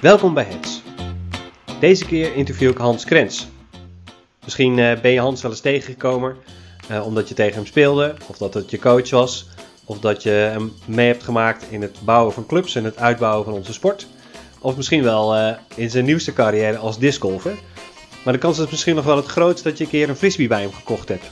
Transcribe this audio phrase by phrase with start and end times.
[0.00, 0.82] Welkom bij Hens.
[1.80, 3.46] Deze keer interview ik Hans Krens.
[4.44, 6.36] Misschien eh, ben je Hans wel eens tegengekomen
[6.88, 9.48] eh, omdat je tegen hem speelde, of dat het je coach was,
[9.84, 13.44] of dat je hem mee hebt gemaakt in het bouwen van clubs en het uitbouwen
[13.44, 14.06] van onze sport.
[14.60, 17.54] Of misschien wel eh, in zijn nieuwste carrière als discgolfer.
[18.24, 20.48] Maar de kans is misschien nog wel het grootst dat je een keer een frisbee
[20.48, 21.30] bij hem gekocht hebt.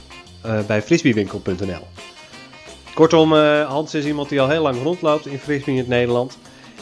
[0.67, 1.87] bij frisbeewinkel.nl.
[2.93, 3.33] Kortom,
[3.67, 6.37] Hans is iemand die al heel lang rondloopt in frisbee in het Nederland.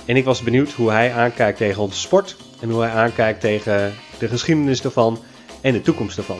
[0.06, 2.38] En ik was benieuwd hoe hij aankijkt tegen onze sport.
[2.62, 5.18] En hoe hij aankijkt tegen de geschiedenis ervan
[5.62, 6.40] en de toekomst ervan.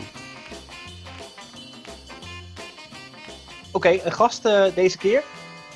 [3.72, 5.24] Oké, een gast eh, deze keer.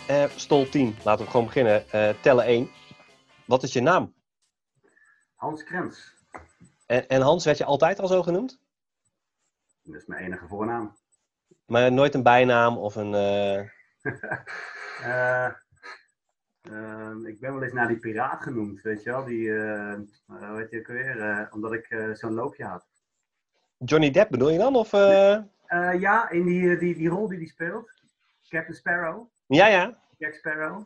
[0.08, 1.92] Eh, Stol 10, laten we gewoon beginnen.
[1.92, 2.70] Eh, tellen 1.
[3.46, 4.14] Wat is je naam?
[5.36, 6.16] Hans Krens.
[6.86, 8.60] En, en Hans, werd je altijd al zo genoemd?
[9.84, 10.98] Dat is mijn enige voornaam.
[11.66, 13.12] Maar nooit een bijnaam of een...
[16.72, 19.24] eh, Eh, ehm, ik ben wel eens naar die piraat genoemd, weet je wel.
[19.26, 22.86] Die, eh eh, weet je ook weer, eh, omdat ik zo'n loopje had.
[23.78, 24.76] Johnny Depp bedoel je dan?
[24.76, 27.92] Of, ja, in die, die, die rol die hij speelt.
[28.50, 29.28] Captain Sparrow.
[29.48, 29.98] Ja, ja.
[30.18, 30.84] Jack Sparrow.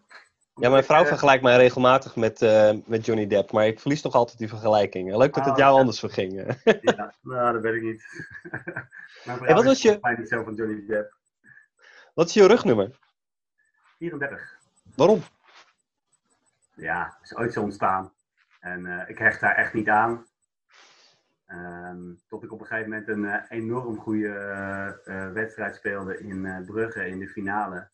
[0.55, 2.39] Ja, mijn vrouw vergelijkt mij regelmatig met,
[2.85, 5.15] met Johnny Depp, maar ik verlies toch altijd die vergelijking.
[5.15, 5.79] Leuk dat het Oh, jou ja.
[5.79, 6.33] anders verging.
[6.81, 8.03] Ja, nou, dat weet ik niet.
[9.25, 11.13] mijn vrouw En wat was je- mij niet zo van Johnny Depp.
[12.13, 12.99] Wat is je rugnummer?
[13.97, 14.59] 34.
[14.95, 15.21] Waarom?
[16.81, 18.13] Ja, is ooit zo ontstaan.
[18.59, 20.25] En eh, ik hecht daar echt niet aan.
[21.45, 24.33] Ehm, tot ik op een gegeven moment een eh, enorm goede
[25.05, 27.89] eh, wedstrijd speelde in Brugge in de finale.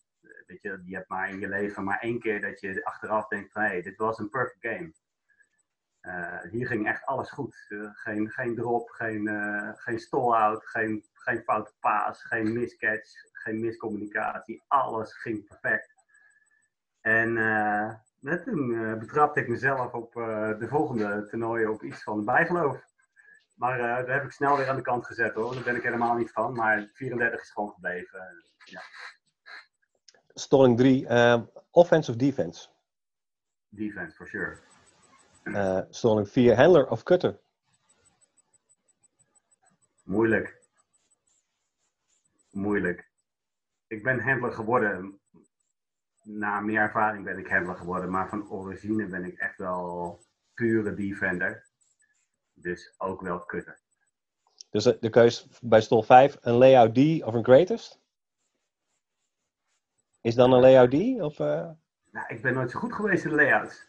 [0.46, 3.54] Weet je, je hebt maar in je leven maar één keer dat je achteraf denkt
[3.54, 4.94] hé, hey, dit was een perfect game.
[6.50, 7.66] Hier ging echt alles goed.
[7.94, 9.28] Geen, geen drop, geen,
[9.76, 14.64] geen stall-out, geen, geen foute paas, geen miscatch, geen miscommunicatie.
[14.68, 15.94] Alles ging perfect.
[17.02, 17.38] En
[18.20, 22.86] net toen eh, betrapte ik mezelf op eh, de volgende toernooien op iets van bijgeloof.
[23.56, 25.54] Maar eh dat heb ik snel weer aan de kant gezet hoor.
[25.54, 26.54] Daar ben ik helemaal niet van.
[26.54, 28.44] Maar 34 is gewoon gebleven.
[28.66, 28.82] Ja,
[30.34, 31.42] Stalling 3, eh,
[31.72, 32.68] offense of defense?
[33.70, 34.58] defense for sure.
[35.44, 37.40] Eh Stalling 4, handler of cutter?
[40.04, 40.62] Moeilijk.
[42.52, 43.10] Moeilijk.
[43.88, 45.20] Ik ben handler geworden.
[46.30, 48.10] Na meer ervaring ben ik handler geworden.
[48.10, 50.20] Maar van origine ben ik echt wel
[50.54, 51.68] pure defender.
[52.54, 53.80] Dus ook wel cutter.
[54.70, 58.00] Dus eh, de keus bij Stol 5, een layout D of een greatest?
[60.22, 61.22] Is dan een layout D?
[61.22, 61.70] Of, eh?
[62.12, 63.86] Nou, ik ben nooit zo goed geweest in layouts.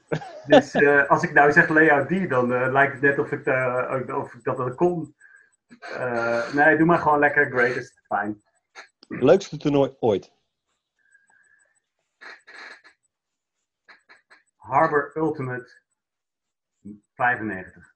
[0.47, 3.47] Dus eh, als ik nou zeg layout die, dan lijkt het net of ik,
[4.15, 5.15] of ik dat wel kon.
[6.53, 8.01] Nee, doe maar gewoon lekker greatest.
[8.07, 8.43] Fijn.
[9.09, 10.37] Leukste toernooi ooit?
[14.69, 15.81] Harbor Ultimate
[17.15, 17.95] 95.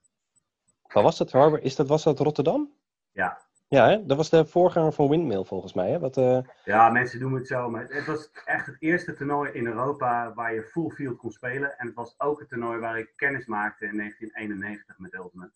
[0.93, 1.63] Waar was dat, Harbor?
[1.63, 2.73] Is dat, was dat Rotterdam?
[3.11, 3.41] Ja.
[3.69, 4.07] Ja, hè?
[4.07, 5.91] dat was de voorganger van Windmill volgens mij.
[5.91, 5.99] Hè?
[5.99, 7.71] Wat, eh, ja, mensen doen het zo.
[7.71, 11.79] Maar het was echt het eerste toernooi in Europa waar je full field kon spelen.
[11.79, 15.53] En het was ook het toernooi waar ik kennis maakte in 1991 met Ultimate.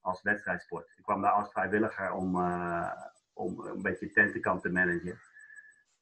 [0.00, 0.92] Als wedstrijdsport.
[0.96, 2.90] Ik kwam daar als vrijwilliger om, eh,
[3.32, 5.18] om een beetje tentenkamp te managen.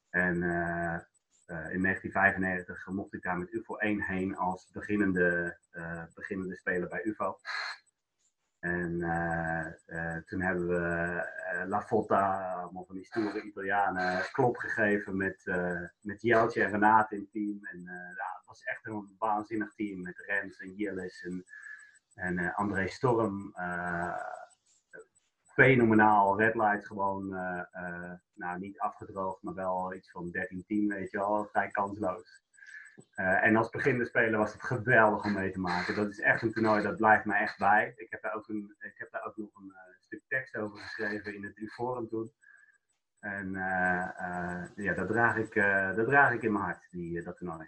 [0.09, 0.99] En eh,
[1.47, 7.03] in 1995 mocht ik daar met UFO 1 heen als beginnende, eh, beginnende speler bij
[7.03, 7.37] UFO.
[8.65, 11.21] En eh, eh, toen hebben we
[11.55, 16.71] eh, La Fotta, allemaal van die stoere Italianen, klop gegeven met, eh met Jeltje en
[16.71, 17.59] Renate in het team.
[17.61, 21.45] En eh, ja, het was echt een waanzinnig team met Rens en Jillis en,
[22.13, 23.53] en eh, André Storm.
[25.55, 31.11] Fenomenaal, red light gewoon, eh, eh, nou niet afgedroogd, maar wel iets van 13-10, weet
[31.11, 32.43] je wel, vrij kansloos.
[33.11, 35.95] Eh, en als beginnende speler was het geweldig om mee te maken.
[35.95, 37.93] Dat is echt een toernooi, dat blijft mij echt bij.
[37.95, 41.35] Ik heb daar ook, een, ik heb daar ook nog een stuk tekst over geschreven
[41.35, 42.33] in het U-forum toen.
[43.19, 43.51] En
[44.75, 45.53] ja, dat draag, ik,
[45.95, 47.67] dat draag ik in mijn hart, die, dat toernooi.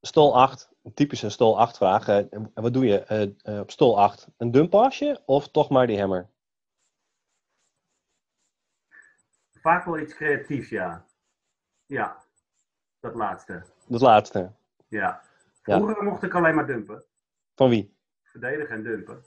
[0.00, 2.08] Stol 8, een typische Stol 8 vraag.
[2.08, 4.28] En wat doe je eh, eh, op Stol 8?
[4.36, 6.30] Een dumpasje of toch maar die hammer?
[9.52, 11.06] Vaak wel iets creatiefs, ja.
[11.86, 12.22] Ja,
[13.00, 13.64] dat laatste.
[13.86, 14.52] Dat laatste.
[14.88, 15.22] Ja.
[15.64, 15.76] Ja.
[15.76, 17.04] Vroeger mocht ik alleen maar dumpen.
[17.54, 17.96] Van wie?
[18.22, 19.24] verdedigen en dumpen.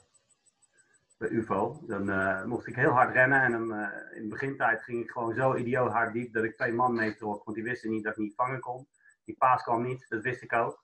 [1.18, 1.82] Bij UFO.
[1.86, 5.56] Dan mocht ik heel hard rennen en dan, in de begintijd ging ik gewoon zo
[5.56, 7.44] idioot hard diep dat ik twee man meetrok.
[7.44, 8.86] Want die wisten niet dat ik niet vangen kon.
[9.32, 10.82] Die paas kwam niet, dat wist ik ook.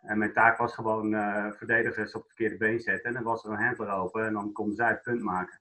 [0.00, 3.04] En mijn taak was gewoon eh, verdedigers op het verkeerde been zetten.
[3.04, 5.60] En dan was er een handler open en dan konden zij het punt maken.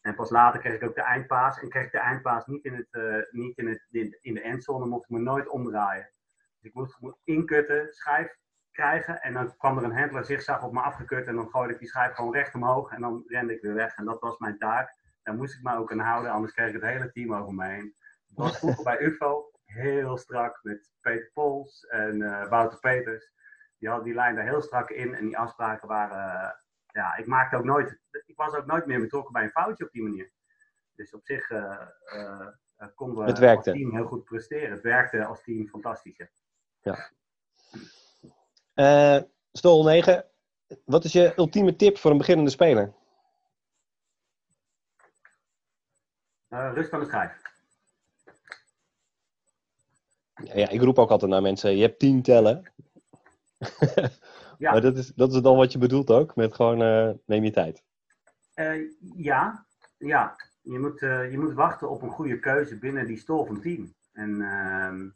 [0.00, 1.60] En pas later kreeg ik ook de eindpaas.
[1.60, 3.86] En kreeg ik de eindpaas niet in, het, eh, niet in, het,
[4.20, 6.10] in, de endzone, mocht ik me nooit omdraaien.
[6.60, 8.36] Dus ik moest inkutten, schijf,
[8.70, 9.22] krijgen.
[9.22, 11.26] En dan kwam er een handler zigzag op me afgekut.
[11.26, 12.92] En dan gooide ik die schijf gewoon recht omhoog.
[12.92, 13.96] En dan rende ik weer weg.
[13.96, 14.94] En dat was mijn taak.
[15.22, 16.30] Daar moest ik me ook aan houden.
[16.30, 17.94] Anders kreeg ik het hele team over me heen.
[18.28, 20.58] Het was vroeger bij UFO heel strak.
[20.62, 23.32] Met Peter Pols en uh, Wouter Peters.
[23.78, 25.14] Die hadden die lijn daar heel strak in.
[25.14, 26.60] En die afspraken waren...
[26.86, 28.00] ja, ik maakte ook nooit...
[28.26, 30.30] Ik was ook nooit meer betrokken bij een foutje op die manier.
[30.94, 31.48] Dus op zich
[32.94, 34.70] konden we het als team heel goed presteren.
[34.70, 36.30] Het werkte als team fantastisch.
[36.80, 37.10] Ja.
[38.74, 39.22] Uh,
[39.52, 40.24] Stol 9,
[40.84, 42.92] wat is je ultieme tip voor een beginnende speler?
[46.48, 47.55] Uh, rust aan de schijf.
[50.44, 52.72] Ja, ik roep ook altijd naar mensen, je hebt tien tellen.
[54.58, 54.70] ja.
[54.70, 57.50] maar dat is, dat is dan wat je bedoelt ook, met gewoon uh, neem je
[57.50, 57.84] tijd.
[59.16, 59.66] ja,
[59.98, 60.36] ja.
[60.62, 63.94] Je moet, je moet wachten op een goede keuze binnen die stol van team.
[64.12, 65.08] En ehm,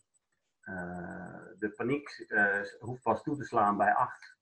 [0.71, 4.37] eh, de paniek eh, hoeft pas toe te slaan bij 8.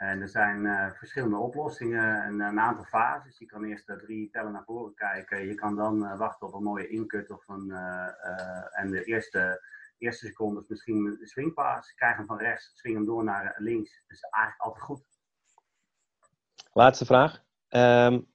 [0.00, 3.38] En er zijn uh, verschillende oplossingen en een aantal fases.
[3.38, 5.46] Je kan eerst drie tellen naar voren kijken.
[5.46, 9.64] Je kan dan uh, wachten op een mooie inkut of een, uh, en de eerste,
[9.98, 11.94] eerste secondes misschien een swingpaas.
[11.94, 14.02] Krijg hem van rechts, swing hem door naar links.
[14.06, 15.02] Dat is eigenlijk altijd goed.
[16.72, 17.42] Laatste vraag.
[17.68, 18.26] Um,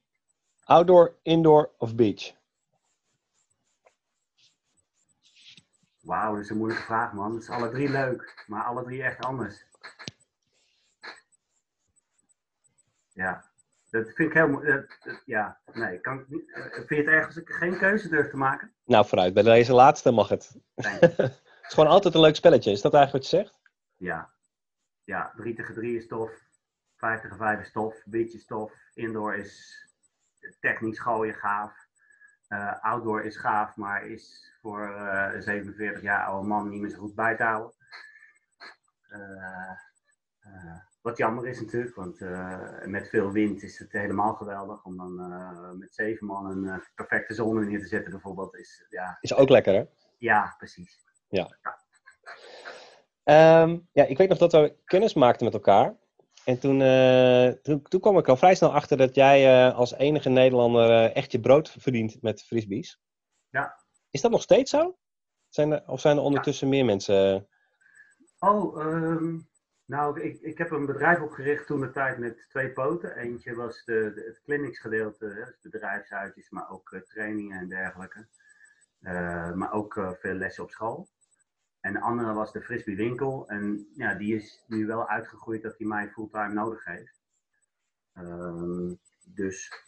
[0.63, 2.33] outdoor, indoor of beach?
[6.01, 7.33] Wauw, dat is een moeilijke vraag, man.
[7.33, 9.65] Het is alle drie leuk, maar alle drie echt anders.
[13.15, 13.45] Ja,
[13.95, 14.63] dat vind ik heel.
[15.25, 16.19] Ja, nee, kan.
[16.19, 18.73] Eh, vind je het erg als ik geen keuze durf te maken?
[18.85, 19.33] Nou, vooruit.
[19.33, 20.59] Bij deze laatste mag het.
[20.75, 22.71] het is gewoon altijd een leuk spelletje.
[22.71, 23.59] Is dat eigenlijk wat je zegt?
[23.97, 24.33] Ja.
[25.03, 26.31] Ja, 3 tegen 3 is tof.
[26.95, 28.03] 5 tegen 5 is tof.
[28.05, 28.73] Beach is tof.
[28.93, 29.83] Indoor is
[30.59, 31.73] technisch gooien gaaf.
[32.49, 36.89] Uh, outdoor is gaaf, maar is voor uh, een 47 jaar oude man niet meer
[36.89, 37.73] zo goed bij te houden.
[39.09, 39.71] Uh,
[41.05, 42.19] wat jammer is natuurlijk, want
[42.85, 44.83] met veel wind is het helemaal geweldig.
[44.83, 45.15] Om dan
[45.79, 48.55] met zeven man een perfecte zone neer te zetten bijvoorbeeld.
[48.55, 49.83] Is, ja, is ook lekker hè?
[50.17, 50.99] Ja, precies.
[51.27, 51.57] Ja.
[51.61, 51.83] Ja.
[53.61, 55.95] Um, ja, ik weet nog dat we kennis maakten met elkaar.
[56.45, 59.93] En toen, uh, toen, toen, kwam ik al vrij snel achter dat jij uh, als
[59.93, 62.99] enige Nederlander uh, echt je brood verdient met frisbees.
[63.49, 63.79] Ja.
[64.09, 64.97] Is dat nog steeds zo?
[65.49, 66.73] Zijn er, of zijn er ondertussen ja.
[66.73, 67.47] meer mensen?
[68.39, 69.49] Oh, um,
[69.85, 73.17] nou, ik, ik heb een bedrijf opgericht toen de tijd met twee poten.
[73.17, 78.27] Eentje was de, het clinics gedeelte, dus bedrijfsuitjes, maar ook trainingen en dergelijke.
[79.55, 81.07] maar ook veel lessen op school.
[81.81, 83.47] En de andere was de Frisbee winkel.
[83.47, 87.23] En ja, die is nu wel uitgegroeid dat hij mij fulltime nodig heeft.
[88.17, 89.83] Um, dus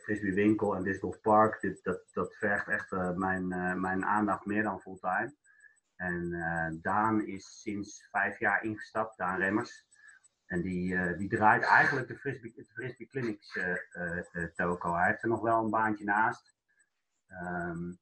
[0.00, 3.48] Frisbee winkel en Disc Golf Park, dit, dat, dat vergt echt mijn,
[3.80, 5.34] mijn aandacht meer dan fulltime.
[5.96, 9.86] En Daan is sinds vijf jaar ingestapt, Daan Remmers.
[10.46, 13.58] En die, die draait eigenlijk de Frisbee, de Frisbee Clinics
[14.54, 14.94] toko.
[14.94, 16.54] Hij heeft er nog wel een baantje naast.
[17.28, 17.98] Um,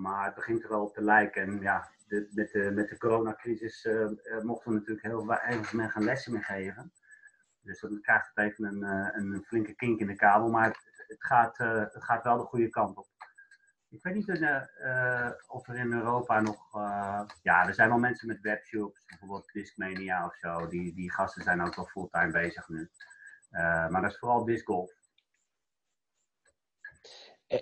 [0.00, 1.42] maar het begint er wel op te lijken.
[1.42, 3.88] En ja, met, de, met de coronacrisis
[4.42, 6.92] mochten we natuurlijk heel weinig meer gaan lessen meer geven.
[7.60, 8.82] Dus dan krijgt het even een,
[9.18, 10.48] een flinke kink in de kabel.
[10.48, 11.58] Maar het, het gaat,
[11.92, 13.08] het gaat wel de goede kant op.
[13.94, 14.30] Ik weet niet
[15.46, 16.72] of er in Europa nog.
[17.42, 20.68] ja, er zijn wel mensen met webshops, bijvoorbeeld Discmania of zo.
[20.68, 22.90] Die, die gasten zijn ook wel fulltime bezig nu.
[23.50, 24.92] maar dat is vooral discgolf.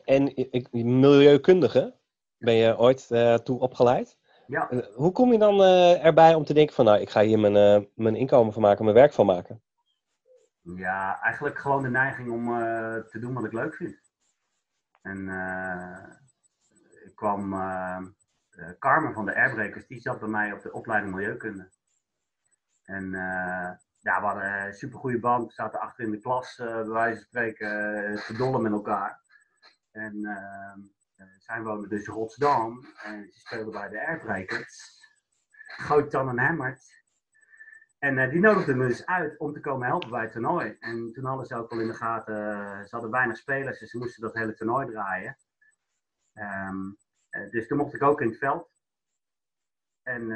[0.04, 1.94] En ik, milieukundige,
[2.38, 3.06] ben je ooit
[3.44, 4.18] toe opgeleid?
[4.46, 4.70] Ja.
[4.94, 5.62] Hoe kom je dan
[6.02, 8.96] erbij om te denken van, nou, ik ga hier mijn, mijn inkomen van maken, mijn
[8.96, 9.62] werk van maken?
[10.62, 12.46] Ja, eigenlijk gewoon de neiging om
[13.08, 14.00] te doen wat ik leuk vind.
[15.02, 15.28] En
[17.22, 17.50] kwam,
[18.78, 21.70] Carmen van de Airbreakers, die zat bij mij op de opleiding Milieukunde.
[22.84, 23.10] En
[24.00, 27.26] ja, we hadden een supergoeie band, we zaten achter in de klas, bij wijze van
[27.26, 27.68] spreken,
[28.26, 29.20] te dollen met elkaar.
[29.92, 35.00] En uh, zij woonde dus in Rotterdam en ze speelde bij de Airbreakers.
[35.88, 37.00] En Hemmert.
[37.98, 40.76] En uh, die nodigde me dus uit om te komen helpen bij het toernooi.
[40.80, 43.98] En toen ze ook al in de gaten, uh, ze hadden weinig spelers, dus ze
[43.98, 45.36] moesten dat hele toernooi draaien.
[46.34, 46.96] Um,
[47.50, 48.70] dus toen mocht ik ook in het veld.
[50.02, 50.26] En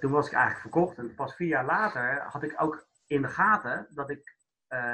[0.00, 0.98] toen was ik eigenlijk verkocht.
[0.98, 4.36] En pas vier jaar later had ik ook in de gaten dat ik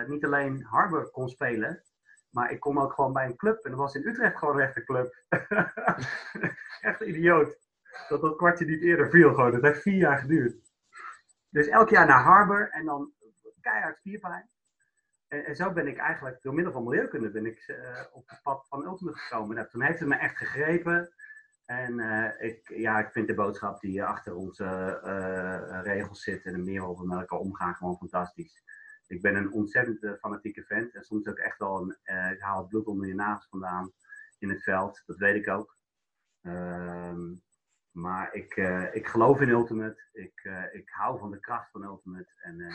[0.07, 1.83] niet alleen Harbor kon spelen,
[2.31, 4.85] maar ik kom ook gewoon bij een club en er was in Utrecht gewoon een
[4.85, 5.15] club.
[6.81, 7.59] echt idioot.
[8.09, 9.53] Dat dat kwartje niet eerder viel gewoon.
[9.53, 10.71] Dat heeft vier jaar geduurd.
[11.49, 13.13] Dus elk jaar naar Harbor en dan
[13.61, 14.51] keihard spierpijn.
[15.29, 17.75] En, en, zo ben ik eigenlijk, door middel van milieukunde, ben ik
[18.13, 19.57] op het pad van Ultimate gekomen.
[19.57, 21.13] Nou, toen heeft het me echt gegrepen.
[21.71, 22.01] En
[22.39, 24.65] ik, ja, ik vind de boodschap die achter onze
[25.83, 28.63] regels zit en de waarop we met elkaar omgaan gewoon fantastisch.
[29.07, 31.91] Ik ben een ontzettend fanatieke vent en soms ook echt wel een,
[32.33, 33.93] ik haal het bloed onder je vandaan
[34.39, 35.77] in het veld, dat weet ik ook.
[36.41, 37.35] Ehm,
[37.91, 38.57] maar ik,
[38.93, 40.09] ik geloof in Ultimate.
[40.13, 42.33] Ik, ik hou van de kracht van Ultimate.
[42.37, 42.73] En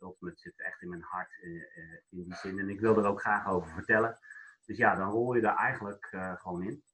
[0.00, 2.58] Ultimate zit echt in mijn hart in, die zin.
[2.58, 4.18] En ik wil er ook graag over vertellen.
[4.64, 6.08] Dus ja, dan rol je daar eigenlijk
[6.40, 6.84] gewoon in.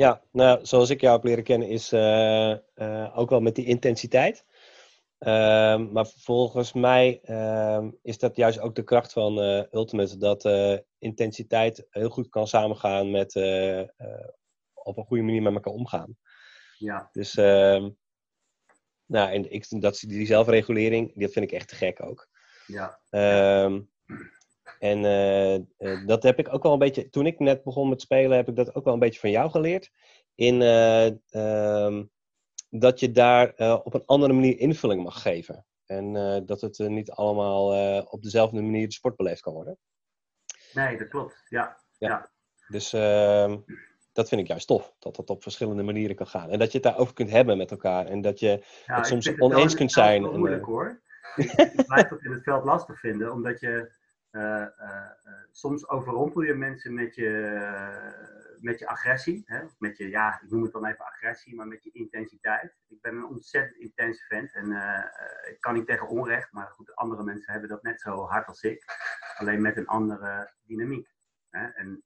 [0.00, 1.92] Ja, nou, zoals ik jou heb leren kennen, is
[3.14, 4.44] ook wel met die intensiteit.
[5.18, 9.38] Ehm, maar volgens mij ehm, is dat juist ook de kracht van
[9.72, 10.16] Ultimate.
[10.16, 10.44] Dat
[10.98, 13.34] intensiteit heel goed kan samengaan met
[14.74, 16.16] op een goede manier met elkaar omgaan.
[16.78, 17.08] Ja.
[17.12, 17.86] Dus, uh,
[19.06, 22.28] nou, en ik, dat, die zelfregulering, die vind ik echt te gek ook.
[22.66, 23.00] Ja.
[24.80, 25.04] En
[25.78, 28.48] uh, dat heb ik ook wel een beetje, toen ik net begon met spelen, heb
[28.48, 29.90] ik dat ook wel een beetje van jou geleerd.
[30.34, 32.02] In uh,
[32.70, 35.66] dat je daar op een andere manier invulling mag geven.
[35.86, 36.12] En
[36.46, 39.78] dat het niet allemaal op dezelfde manier de sport beleefd kan worden.
[40.72, 41.42] Nee, dat klopt.
[41.48, 41.76] Ja.
[41.98, 42.08] ja.
[42.08, 42.30] ja.
[42.68, 43.58] Dus ehm,
[44.12, 44.94] dat vind ik juist tof.
[44.98, 46.50] Dat dat op verschillende manieren kan gaan.
[46.50, 48.06] En dat je het daarover kunt hebben met elkaar.
[48.06, 50.22] En dat je het soms oneens kunt zijn.
[50.22, 51.00] Dat is moeilijk hoor.
[51.36, 53.98] ik blijf dat in het veld lastig vinden, omdat je
[55.50, 57.30] soms overrompel je mensen met je,
[58.60, 59.42] met je agressie.
[59.46, 59.62] Hè?
[59.78, 62.76] Met je, ja, ik noem het dan even agressie, maar met je intensiteit.
[62.88, 64.72] Ik ben een ontzettend intense vent en
[65.50, 68.62] ik kan niet tegen onrecht, maar goed, andere mensen hebben dat net zo hard als
[68.62, 68.84] ik.
[69.36, 71.08] Alleen met een andere dynamiek.
[71.50, 71.66] Hè?
[71.68, 72.04] En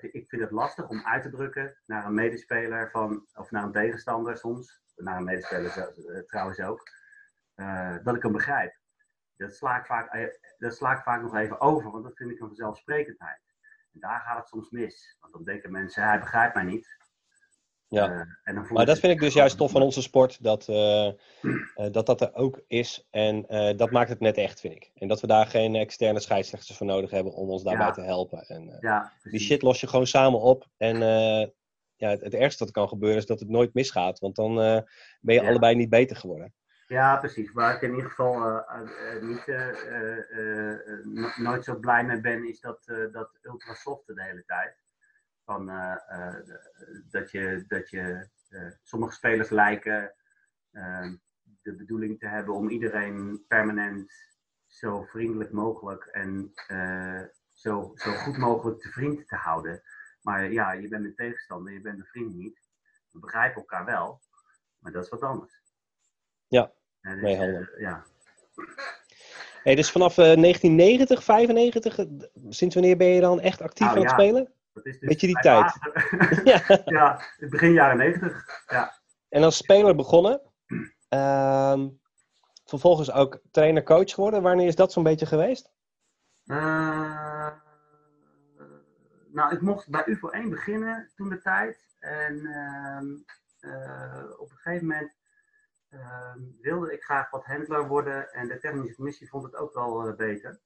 [0.00, 3.72] ik vind het lastig om uit te drukken naar een medespeler van, of naar een
[3.72, 6.82] tegenstander soms, naar een medespeler eh, trouwens ook,
[8.02, 8.80] dat ik hem begrijp.
[9.42, 10.26] Dat sla, ik vaak, eh,
[10.58, 13.40] dat sla ik vaak nog even over, want dat vind ik een vanzelfsprekendheid.
[13.92, 15.16] En daar gaat het soms mis.
[15.20, 17.00] Want dan denken mensen, hij begrijpt mij niet.
[17.88, 21.06] Ja, uh, maar dat vind ik dus juist tof van onze sport, dat, uh,
[21.42, 23.06] uh, dat dat er ook is.
[23.10, 23.46] En
[23.76, 24.90] dat maakt het net echt, vind ik.
[24.94, 28.46] En dat we daar geen externe scheidsrechters voor nodig hebben om ons daarbij te helpen.
[28.46, 30.66] En, ja, die shit los je gewoon samen op.
[30.76, 30.98] En
[31.96, 34.54] ja, het, het, ergste dat kan gebeuren is dat het nooit misgaat, want dan
[35.20, 35.48] ben je ja.
[35.48, 36.54] allebei niet beter geworden.
[36.92, 37.52] Ja, precies.
[37.52, 38.64] Waar ik in ieder geval
[39.20, 39.46] niet,
[41.36, 44.82] nooit zo blij mee ben, is dat, dat ultrasoft de hele tijd.
[45.44, 45.66] Van,
[47.10, 48.28] dat je, dat je
[48.82, 50.14] sommige spelers lijken
[51.62, 54.12] de bedoeling te hebben om iedereen permanent
[54.66, 56.52] zo vriendelijk mogelijk en
[57.48, 59.82] zo, zo goed mogelijk te vriend te houden.
[60.22, 62.70] Maar ja, je bent een tegenstander, je bent een vriend niet.
[63.10, 64.20] We begrijpen elkaar wel,
[64.78, 65.60] maar dat is wat anders.
[66.46, 66.72] Ja,
[67.02, 68.04] dus, nee, ja.
[69.62, 71.98] Hey, dus vanaf 1990, 95,
[72.48, 74.52] sinds wanneer ben je dan echt actief nou, aan het spelen?
[74.72, 75.72] Dat is dus Weet je die tijd?
[76.44, 76.82] ja.
[76.84, 78.64] ja, begin jaren 90.
[78.66, 79.00] Ja.
[79.28, 80.40] En als speler begonnen.
[81.10, 81.84] Uh,
[82.64, 84.42] vervolgens ook trainer-coach geworden.
[84.42, 85.72] Wanneer is dat zo'n beetje geweest?
[86.44, 87.50] Uh,
[89.32, 91.96] nou, ik mocht bij UFO 1 beginnen toen de tijd.
[91.98, 92.34] En
[93.60, 95.21] uh, op een gegeven moment ehm,
[96.60, 98.32] wilde ik graag wat handler worden.
[98.32, 100.60] En de technische commissie vond het ook wel uh, beter.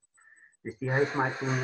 [0.62, 1.58] Dus die heeft mij toen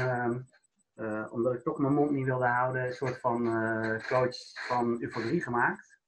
[0.97, 5.03] uh, omdat ik toch mijn mond niet wilde houden, een soort van uh, coach van
[5.03, 6.01] UFO3 gemaakt.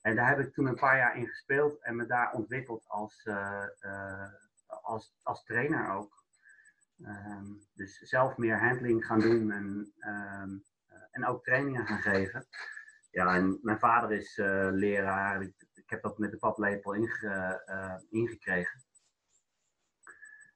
[0.00, 3.28] En daar heb ik toen een paar jaar in gespeeld en me daar ontwikkeld als,
[4.66, 6.16] als, als trainer ook.
[7.06, 9.94] Um, dus zelf meer handling gaan doen en,
[11.10, 12.46] en ook trainingen gaan geven.
[13.10, 14.36] Ja, en mijn vader is
[14.72, 15.52] leraar.
[15.88, 18.84] Ik, heb dat met de paplepel inge, ingekregen.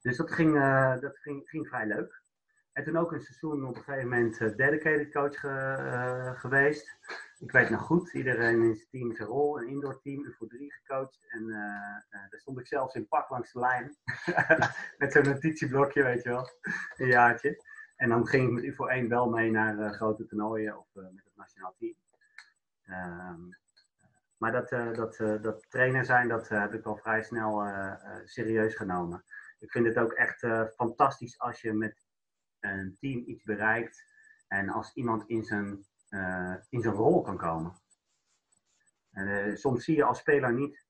[0.01, 0.55] Dus dat ging,
[1.01, 2.23] dat ging, ging vrij leuk.
[2.73, 6.97] En toen ook een seizoen op een gegeven moment uh, dedicated coach ge, geweest.
[7.39, 10.73] Ik weet nog goed, iedereen in zijn team zijn rol, een indoor team, voor drie
[10.73, 11.19] gecoacht.
[11.29, 11.47] En
[12.11, 13.97] daar stond ik zelfs in pak langs de lijn.
[14.99, 16.49] met zo'n notitieblokje, weet je wel,
[16.97, 17.65] een jaartje.
[17.97, 21.37] En dan ging ik met UFO 1 wel mee naar grote toernooien of met het
[21.37, 21.95] nationaal team.
[22.87, 23.57] Um,
[24.43, 27.67] maar dat, dat, dat trainer zijn, dat heb ik al vrij snel
[28.25, 29.25] serieus genomen.
[29.59, 32.07] Ik vind het ook echt fantastisch als je met
[32.61, 34.05] een team iets bereikt
[34.49, 35.87] en als iemand in zijn,
[36.69, 37.81] in zijn rol kan komen.
[39.11, 40.85] En, soms zie je als speler niet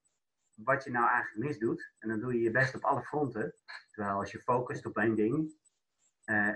[0.55, 3.55] wat je nou eigenlijk misdoet en dan doe je je best op alle fronten.
[3.91, 5.55] Terwijl als je focust op één ding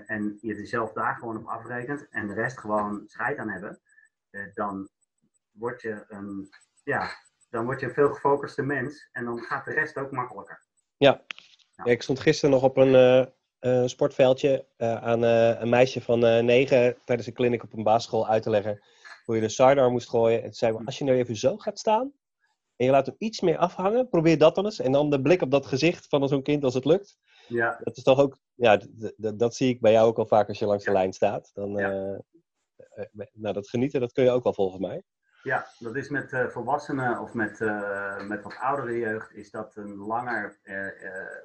[0.05, 3.81] en je er zelf daar gewoon op afrekent en de rest gewoon scheid aan hebben,
[4.53, 4.89] dan
[5.51, 6.49] word je een,
[6.87, 7.09] ja,
[7.49, 10.63] dan word je een veel gefocuste mens en dan gaat de rest ook makkelijker.
[10.97, 11.23] Ja,
[11.75, 11.83] ja.
[11.83, 17.33] ik stond gisteren nog op een een sportveldje aan een meisje van negen tijdens een
[17.33, 18.81] clinic op een basisschool uit te leggen
[19.25, 20.37] hoe je de sidearm moest gooien.
[20.37, 22.13] En toen zei als je nou even zo gaat staan
[22.75, 24.79] en je laat hem iets meer afhangen, probeer dat dan eens.
[24.79, 27.17] En dan de blik op dat gezicht van zo'n kind als het lukt.
[27.47, 27.79] Ja.
[27.83, 28.79] Dat is toch ook, ja,
[29.17, 31.51] dat zie ik bij jou ook al vaak als je langs de lijn staat.
[31.53, 32.21] Dan, ja.
[33.33, 35.03] nou, dat genieten, dat kun je ook wel volgens mij.
[35.43, 39.75] Ja, dat is met uh, volwassenen of met, uh, met wat oudere jeugd is dat
[39.75, 40.87] een langer uh,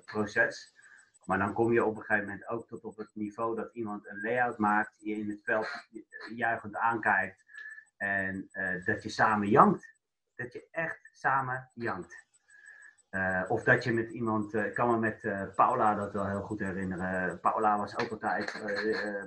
[0.05, 0.75] proces.
[1.25, 4.09] Maar dan kom je op een gegeven moment ook tot op het niveau dat iemand
[4.09, 5.67] een layout maakt, je in het veld
[6.35, 7.45] juichend aankijkt
[7.97, 8.49] en
[8.85, 9.95] dat je samen jankt.
[10.35, 12.27] Dat je echt samen jankt.
[13.49, 15.21] of dat je met iemand, ik kan me met
[15.55, 17.41] Paula dat wel heel goed herinneren.
[17.41, 18.63] Paula was ook altijd,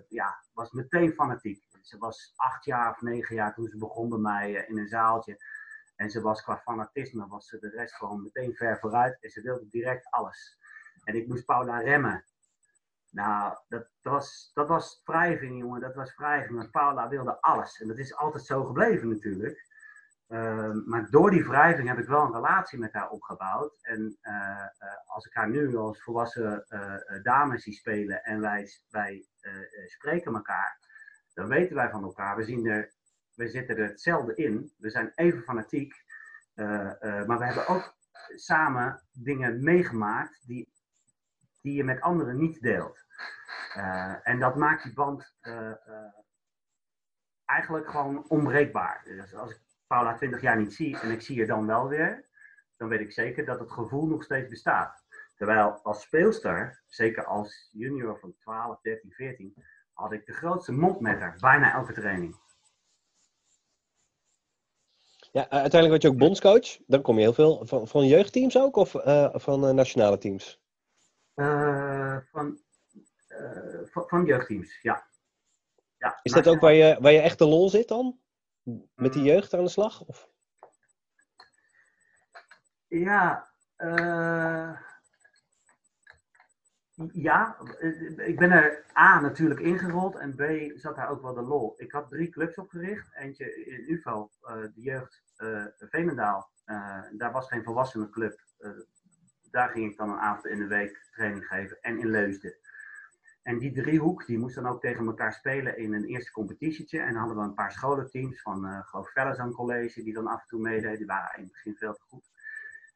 [0.09, 4.19] ja, was meteen fanatiek ze was acht jaar of negen jaar toen ze begon bij
[4.19, 5.37] mij eh, in een zaaltje.
[5.95, 9.17] En ze was qua fanatisme, was ze de rest gewoon meteen ver vooruit.
[9.21, 10.57] En ze wilde direct alles.
[11.03, 12.25] En ik moest Paula remmen.
[13.09, 15.81] Nou, dat, was, dat was wrijving, jongen.
[15.81, 16.57] Dat was wrijving.
[16.57, 17.81] Want Paula wilde alles.
[17.81, 19.73] En dat is altijd zo gebleven natuurlijk.
[20.27, 23.77] Ehm, maar door die wrijving heb ik wel een relatie met haar opgebouwd.
[23.81, 24.67] En uh,
[25.05, 29.27] als ik haar nu als volwassen uh, dame zie spelen en wij, wij
[29.85, 30.84] spreken elkaar,
[31.35, 32.35] dan weten wij van elkaar.
[32.35, 32.93] We, zien er,
[33.33, 34.73] we zitten er hetzelfde in.
[34.77, 35.93] We zijn even fanatiek.
[36.55, 36.65] Uh,
[37.01, 37.95] uh, maar we hebben ook
[38.35, 40.73] samen dingen meegemaakt die,
[41.61, 43.03] die je met anderen niet deelt.
[43.77, 45.35] Uh, en dat maakt die band
[47.45, 49.01] eigenlijk gewoon onbreekbaar.
[49.03, 52.29] Dus als ik Paula 20 jaar niet zie en ik zie je dan wel weer,
[52.77, 55.05] dan weet ik zeker dat het gevoel nog steeds bestaat.
[55.35, 59.53] Terwijl als speelster, zeker als junior van 12, 13, 14,
[59.95, 62.43] had ik de grootste mond met haar, bijna elke training.
[65.31, 66.77] Ja, eh, uiteindelijk word je ook bondscoach.
[66.87, 70.61] Dan kom je heel veel van, van jeugdteams ook of uh, van uh, nationale teams?
[71.35, 72.59] Uh, van,
[73.85, 75.07] van, van, jeugdteams, ja.
[75.97, 78.19] ja Is dat ook waar je, waar je echt de lol zit dan?
[78.95, 79.27] Met die mm.
[79.27, 80.05] jeugd aan de slag?
[80.05, 80.29] Of?
[82.87, 83.49] Ja,
[87.11, 91.41] ja, eh, ik ben er A natuurlijk ingerold en B zat daar ook wel de
[91.41, 91.73] lol.
[91.77, 93.15] Ik had drie clubs opgericht.
[93.15, 96.49] Eentje in UVO, uh, de jeugd uh, Veenendaal.
[97.11, 98.39] Daar was geen volwassenenclub.
[99.51, 101.77] daar ging ik dan een avond in de week training geven.
[101.81, 102.57] En in Leusden.
[103.43, 106.99] En die driehoek die moest dan ook tegen elkaar spelen in een eerste competitietje.
[106.99, 110.47] En dan hadden we een paar scholenteams van geloof Vellezang College die dan af en
[110.47, 110.97] toe meededen.
[110.97, 112.29] Die waren in het begin veel te goed.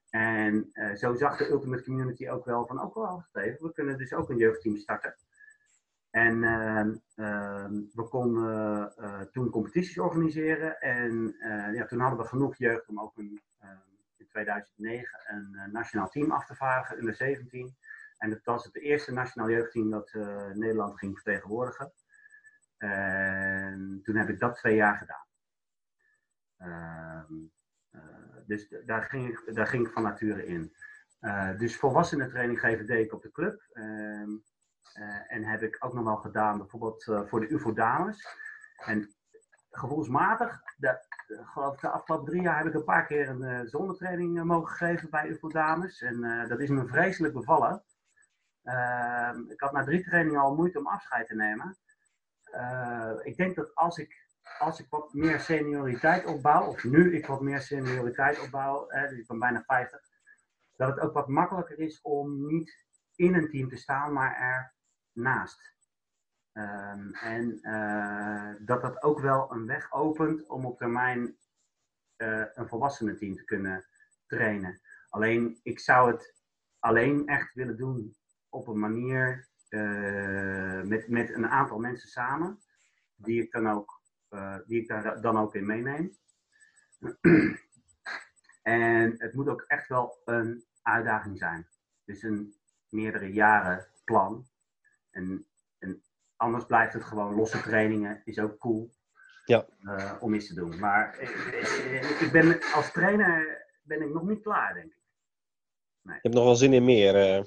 [0.10, 3.98] En uh, zo zag de Ultimate Community ook wel van, ook wel even, we kunnen
[3.98, 5.16] dus ook een jeugdteam starten.
[6.10, 10.80] En uh, uh, we konden uh, toen competities organiseren.
[10.80, 11.36] En
[11.74, 13.42] ja, toen hadden we genoeg jeugd om ook een,
[14.18, 17.76] in 2009 een nationaal team af te vaardigen, onder 17.
[18.18, 20.14] En dat was het eerste nationaal jeugdteam dat
[20.54, 21.92] Nederland ging vertegenwoordigen.
[22.78, 25.28] En toen heb ik dat twee jaar gedaan.
[28.50, 30.74] Ehm, eh, dus daar ging, ik, daar ging ik van nature in.
[31.22, 33.62] Uh, dus volwassenentraining geven deed ik op de club.
[33.74, 38.28] Uh, uh, en heb ik ook nog wel gedaan, bijvoorbeeld voor de UFO Dames.
[38.86, 39.14] En
[39.72, 44.44] gevoelsmatig, de, geloof ik, de afgelopen drie jaar heb ik een paar keer een zonnetraining
[44.44, 46.02] mogen geven bij UFO Dames.
[46.02, 47.84] En dat is me vreselijk bevallen.
[48.64, 51.78] Ehm, ik had na drie trainingen al moeite om afscheid te nemen.
[53.24, 54.29] ik denk dat als ik
[54.60, 59.18] als ik wat meer senioriteit opbouw, of nu ik wat meer senioriteit opbouw, hè, dus
[59.18, 60.02] ik ben bijna 50,
[60.76, 64.74] dat het ook wat makkelijker is om niet in een team te staan, maar er
[65.12, 65.78] naast.
[66.54, 71.38] Um, en uh, dat dat ook wel een weg opent om op termijn
[72.18, 73.86] uh, een volwassenen team te kunnen
[74.28, 74.82] trainen.
[75.10, 76.36] Alleen, ik zou het
[76.80, 78.16] alleen echt willen doen
[78.50, 82.60] op een manier uh, met, met een aantal mensen samen,
[83.16, 83.99] die ik dan ook
[84.66, 86.18] die ik daar dan ook in meeneem.
[88.62, 91.68] en het moet ook echt wel een uitdaging zijn.
[92.06, 92.54] Dus een
[92.90, 94.48] meerdere jaren plan.
[95.12, 95.46] En,
[95.80, 96.04] en
[96.36, 98.92] anders blijft het gewoon losse trainingen, is ook cool.
[99.46, 99.66] Ja.
[99.82, 100.80] Uh, om iets te doen.
[100.80, 101.30] Maar ik,
[102.20, 105.02] ik, ben, als trainer ben ik nog niet klaar, denk ik.
[106.02, 106.16] Nee.
[106.16, 107.16] Je hebt nog wel zin in meer.
[107.16, 107.46] Uh...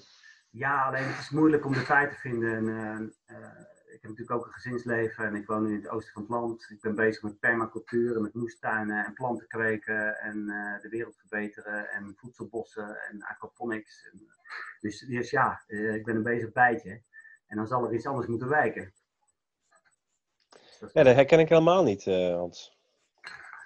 [0.50, 2.64] Ja, alleen het is moeilijk om de tijd te vinden.
[2.66, 3.00] Uh,
[3.92, 6.30] ik heb natuurlijk ook een gezinsleven en ik woon nu in het oosten van het
[6.30, 6.66] land.
[6.70, 11.16] Ik ben bezig met permacultuur en met moestuinen en planten kweken en uh, de wereld
[11.16, 14.08] verbeteren en voedselbossen en aquaponics.
[14.12, 14.28] En,
[14.80, 17.02] dus, dus ja, uh, ik ben een bezig bijtje.
[17.46, 18.92] En dan zal er iets anders moeten wijken.
[20.80, 22.80] Dus ja, dat herken ik helemaal niet, uh, Hans.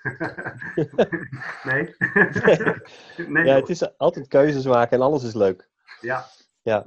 [1.70, 1.94] nee.
[3.34, 3.44] nee.
[3.44, 5.68] Ja, het is altijd keuzes maken en alles is leuk.
[6.00, 6.26] Ja.
[6.62, 6.84] Ja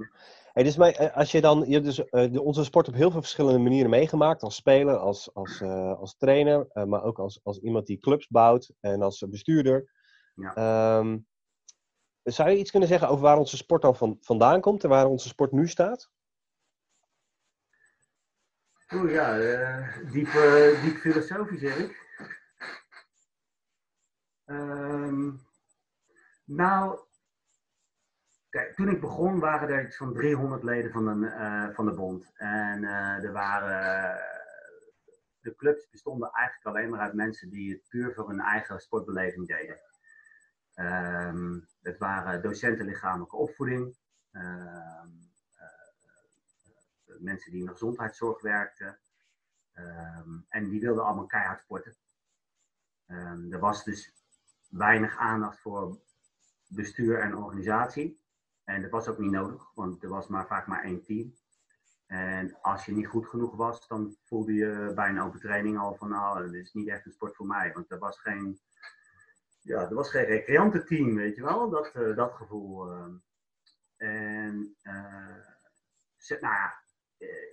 [0.59, 3.59] Hey, dus maar, als je dan, je dus, uh, onze sport op heel veel verschillende
[3.59, 4.41] manieren meegemaakt.
[4.41, 8.27] Als speler, als, als, uh, als trainer, uh, maar ook als, als iemand die clubs
[8.27, 9.91] bouwt en als bestuurder.
[10.35, 10.97] Ja.
[10.97, 11.27] Um,
[12.23, 15.05] zou je iets kunnen zeggen over waar onze sport dan van, vandaan komt en waar
[15.05, 16.09] onze sport nu staat?
[18.93, 19.37] Oeh ja,
[20.11, 20.31] diep,
[20.81, 22.07] diep filosofisch, Erik.
[24.45, 25.47] Um,
[26.45, 26.99] nou,
[28.75, 32.31] Toen ik begon waren er iets van 300 leden van de, uh, van de bond.
[32.35, 34.19] En uh, er waren,
[35.39, 39.47] de clubs bestonden eigenlijk alleen maar uit mensen die het puur voor hun eigen sportbeleving
[39.47, 39.79] deden.
[40.75, 43.97] Um, het waren docenten lichamelijke opvoeding,
[44.31, 45.03] uh,
[47.19, 48.99] mensen die in de gezondheidszorg werkten.
[49.73, 51.95] Um, en die wilden allemaal keihard sporten.
[53.07, 54.13] Um, er was dus
[54.69, 55.99] weinig aandacht voor
[56.67, 58.18] bestuur en organisatie.
[58.69, 61.35] En dat was ook niet nodig, want er was maar vaak maar één team.
[62.07, 65.95] En als je niet goed genoeg was, dan voelde je bij een open training al
[65.95, 67.73] van, nou, dit is niet echt een sport voor mij.
[67.73, 68.59] Want er was geen,
[69.61, 72.91] ja, er was geen recreantenteam, weet je wel, dat, uh, dat gevoel.
[72.91, 73.05] Uh.
[73.97, 75.35] En, uh,
[76.29, 76.83] nou ja,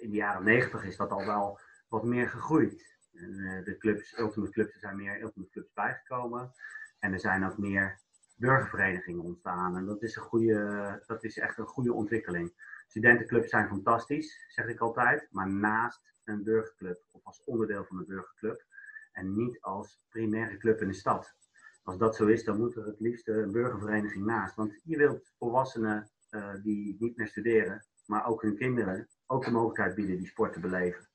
[0.00, 2.98] in de jaren negentig is dat al wel wat meer gegroeid.
[3.12, 6.52] En, de clubs, ultimate clubs, zijn meer ultimate clubs bijgekomen.
[6.98, 8.00] En er zijn ook meer
[8.36, 9.76] burgerverenigingen ontstaan.
[9.76, 12.52] En dat is, een goede, dat is echt een goede ontwikkeling.
[12.86, 18.06] Studentenclubs zijn fantastisch, zeg ik altijd, maar naast een burgerclub of als onderdeel van een
[18.06, 18.64] burgerclub
[19.12, 21.34] en niet als primaire club in de stad.
[21.82, 24.54] Als dat zo is, dan moet er het liefst een burgervereniging naast.
[24.54, 29.50] Want je wilt volwassenen uh, die niet meer studeren, maar ook hun kinderen, ook de
[29.50, 31.08] mogelijkheid bieden die sport te beleven.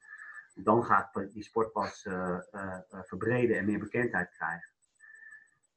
[0.54, 4.71] Dan gaat die sport pas uh, uh, verbreden en meer bekendheid krijgen.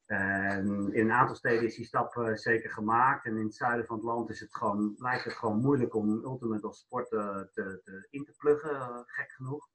[0.06, 3.24] Um, in een aantal steden is die stap uh, zeker gemaakt.
[3.24, 6.24] En in het zuiden van het land is het gewoon, lijkt het gewoon moeilijk om
[6.24, 9.68] Ultimate als sport uh, te, te, in te pluggen, uh, gek genoeg.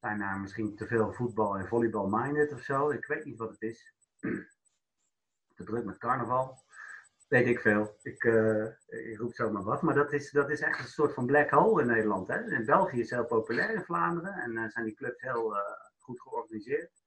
[0.00, 2.90] Zijn daar misschien te veel voetbal en volleybal minded of zo?
[2.90, 3.92] Ik weet niet wat het is.
[5.56, 6.62] te druk met carnaval.
[7.28, 7.98] Weet ik veel.
[8.02, 8.24] Ik,
[8.86, 9.82] ik roep zomaar wat.
[9.82, 12.28] Maar dat is, dat is echt een soort van black hole in Nederland.
[12.28, 12.50] Hè?
[12.50, 14.34] In België is het heel populair in Vlaanderen.
[14.34, 15.54] En zijn die clubs heel
[15.98, 17.03] goed georganiseerd.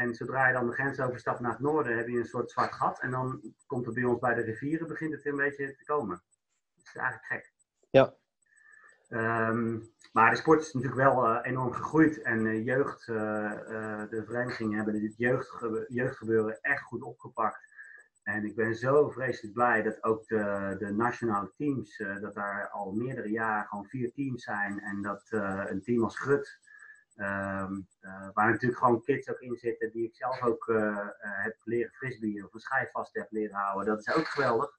[0.00, 2.72] En zodra je dan de grens overstapt naar het noorden, heb je een soort zwart
[2.72, 3.00] gat.
[3.00, 6.22] En dan komt het bij ons bij de rivieren, begint het een beetje te komen.
[6.76, 7.52] Dat is eigenlijk gek.
[7.90, 8.14] Ja.
[9.48, 12.22] Um, maar de sport is natuurlijk wel uh, enorm gegroeid.
[12.22, 13.16] En uh, jeugd, uh,
[14.10, 17.68] de verenigingen hebben dit jeugdge jeugdgebeuren echt goed opgepakt.
[18.22, 22.92] En ik ben zo vreselijk blij dat ook de, de nationale teams, dat daar al
[22.92, 24.80] meerdere jaren gewoon vier teams zijn.
[24.80, 25.26] En dat
[25.70, 26.58] een team als Grut
[27.20, 31.56] Um, uh, waar natuurlijk gewoon kids ook in zitten die ik zelf ook uh, heb
[31.64, 33.86] leren frisbeeën of een schijf vast heb leren houden.
[33.86, 34.78] Dat is ook geweldig.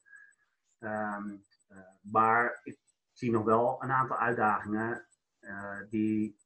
[0.80, 1.26] Uh,
[2.02, 2.80] maar ik
[3.12, 5.08] zie nog wel een aantal uitdagingen
[5.90, 6.40] die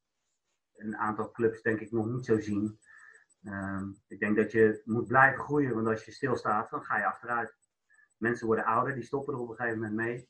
[0.74, 2.80] een aantal clubs denk ik nog niet zo zien.
[3.42, 7.06] Um, ik denk dat je moet blijven groeien, want als je stilstaat, dan ga je
[7.06, 7.56] achteruit.
[8.16, 10.28] Mensen worden ouder, die stoppen er op een gegeven moment mee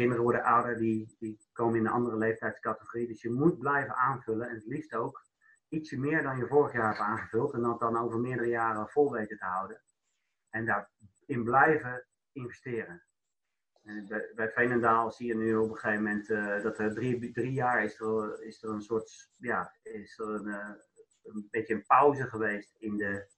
[0.00, 3.06] kinderen worden ouder, die, die komen in een andere leeftijdscategorie.
[3.06, 5.24] Dus je moet blijven aanvullen en het liefst ook
[5.68, 7.54] ietsje meer dan je vorig jaar hebt aangevuld.
[7.54, 9.82] En dat dan over meerdere jaren vol weten te houden.
[10.50, 13.02] En daarin blijven investeren.
[13.82, 17.32] En bij, bij Veenendaal zie je nu op een gegeven moment uh, dat er drie,
[17.32, 20.70] drie jaar is er, is er een soort, ja, is er een, uh,
[21.22, 23.28] een beetje een pauze geweest in de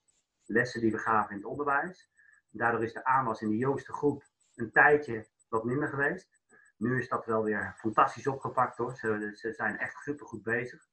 [0.44, 2.10] lessen die we gaven in het onderwijs.
[2.50, 6.41] Daardoor is de aanwas in de jongste groep een tijdje wat minder geweest.
[6.82, 8.96] Nu is dat wel weer fantastisch opgepakt hoor.
[8.96, 10.88] Ze, zijn echt super goed bezig.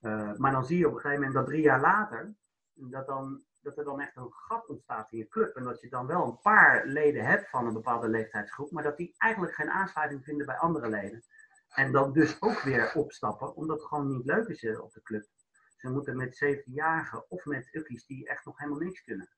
[0.00, 2.34] Uh, maar dan zie je op een gegeven moment dat drie jaar later,
[2.72, 5.56] dat, dan, dat er dan echt een gat ontstaat in je club.
[5.56, 8.96] En dat je dan wel een paar leden hebt van een bepaalde leeftijdsgroep, maar dat
[8.96, 11.24] die eigenlijk geen aansluiting vinden bij andere leden.
[11.68, 15.02] En dan dus ook weer opstappen, omdat het gewoon niet leuk is eh, op de
[15.02, 15.26] club.
[15.76, 19.28] Ze moeten met 17-jarigen of met ukkies die echt nog helemaal niks kunnen.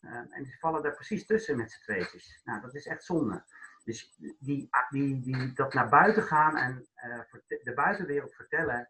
[0.00, 2.40] Uh, en ze vallen daar precies tussen met z'n tweetjes.
[2.44, 3.44] Nou, dat is echt zonde.
[3.84, 7.20] Dus die, die, die, dat naar buiten gaan en uh,
[7.62, 8.88] de buitenwereld vertellen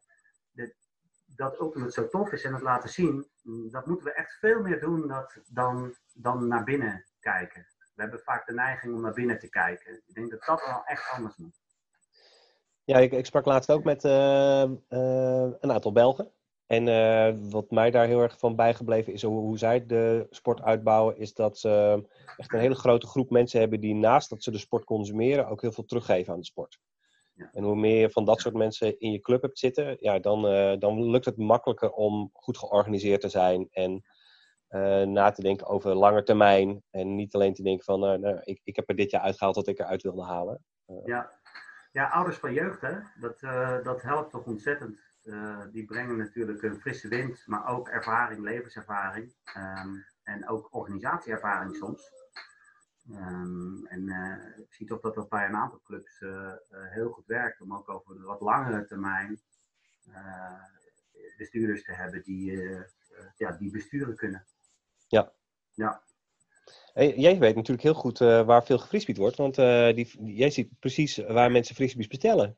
[0.52, 0.70] dat,
[1.26, 3.26] dat Ultimate zo tof is en het laten zien,
[3.70, 7.66] dat moeten we echt veel meer doen dat, dan, dan naar binnen kijken.
[7.94, 10.02] We hebben vaak de neiging om naar binnen te kijken.
[10.06, 11.60] Ik denk dat dat wel echt anders moet.
[12.84, 16.32] Ja, ik, ik sprak laatst ook met uh, uh, een aantal Belgen.
[16.70, 20.62] En uh, wat mij daar heel erg van bijgebleven is hoe, hoe, zij de sport
[20.62, 22.04] uitbouwen, is dat ze
[22.36, 25.60] echt een hele grote groep mensen hebben die naast dat ze de sport consumeren, ook
[25.60, 26.78] heel veel teruggeven aan de sport.
[27.34, 27.50] Ja.
[27.52, 30.52] En hoe meer je van dat soort mensen in je club hebt zitten, ja, dan,
[30.52, 34.02] uh, dan lukt het makkelijker om goed georganiseerd te zijn en
[34.68, 36.82] uh, na te denken over lange termijn.
[36.90, 39.68] En niet alleen te denken van, nou, ik, ik heb er dit jaar uitgehaald wat
[39.68, 40.64] ik eruit wilde halen.
[41.04, 41.30] ja.
[41.92, 42.94] ja, ouders van jeugd, hè?
[43.20, 43.40] Dat,
[43.84, 45.09] dat helpt toch ontzettend.
[45.72, 49.34] Die brengen natuurlijk een frisse wind, maar ook ervaring, levenservaring.
[49.44, 52.12] Ehm, en ook organisatieervaring soms.
[53.10, 54.08] Um, en
[54.56, 56.24] ik zie toch dat dat bij een aantal clubs
[56.70, 59.40] heel goed werkt om ook over een wat langere termijn
[61.36, 62.52] bestuurders te hebben die,
[63.36, 64.44] ja, die besturen kunnen.
[65.08, 65.32] Ja.
[65.74, 66.02] ja.
[66.94, 69.54] jij weet natuurlijk heel goed waar veel gefrisbeed wordt, want
[69.94, 72.56] die, jij ziet precies waar mensen frisbees bestellen.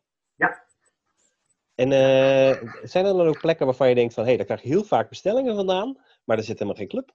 [1.74, 4.62] En uh, zijn er dan ook plekken waarvan je denkt van, hé, hey, daar krijg
[4.62, 7.14] je heel vaak bestellingen vandaan, maar er zit helemaal geen club?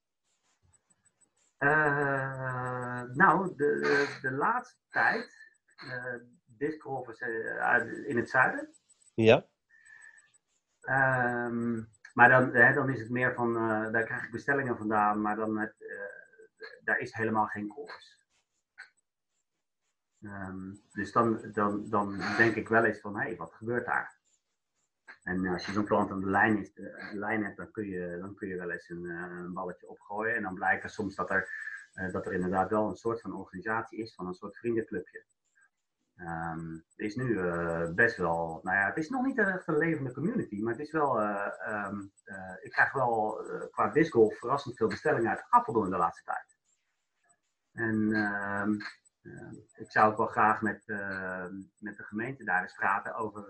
[3.14, 5.30] nou, de, de, laatste tijd,
[6.46, 7.20] discgolfers
[8.08, 8.70] in het zuiden.
[9.16, 9.46] Ja.
[10.90, 15.22] Um, maar dan, hè, dan is het meer van, uh, daar krijg ik bestellingen vandaan,
[15.22, 18.26] maar dan het, uh, daar is helemaal geen koers.
[20.22, 24.17] Um, dus dan, dan, dan denk ik wel eens van, hé, hey, wat gebeurt daar?
[25.28, 28.18] En als je zo'n klant aan de lijn, is, de, lijn hebt, dan kun, je,
[28.20, 30.36] dan kun je wel eens een, een balletje opgooien.
[30.36, 31.50] En dan blijkt er soms dat er,
[32.12, 35.26] dat er inderdaad wel een soort van organisatie is, van een soort vriendenclubje.
[36.16, 37.40] Um, het is nu
[37.94, 40.92] best wel, nou ja, het is nog niet echt een levende community, maar het is
[40.92, 41.92] wel, uh,
[42.62, 46.58] ik krijg wel qua discgolf verrassend veel bestellingen uit Apeldoorn de laatste tijd.
[47.72, 48.78] En um,
[49.76, 50.84] ik zou ook wel graag met,
[51.78, 53.44] met de gemeente daar eens praten over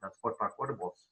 [0.00, 1.08] dat sportpark Ordebos.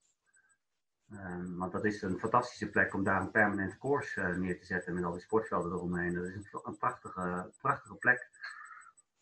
[1.56, 5.04] want dat is een fantastische plek om daar een permanente course neer te zetten met
[5.04, 6.14] al die sportvelden eromheen.
[6.14, 8.28] Dat is een, een prachtige, prachtige plek.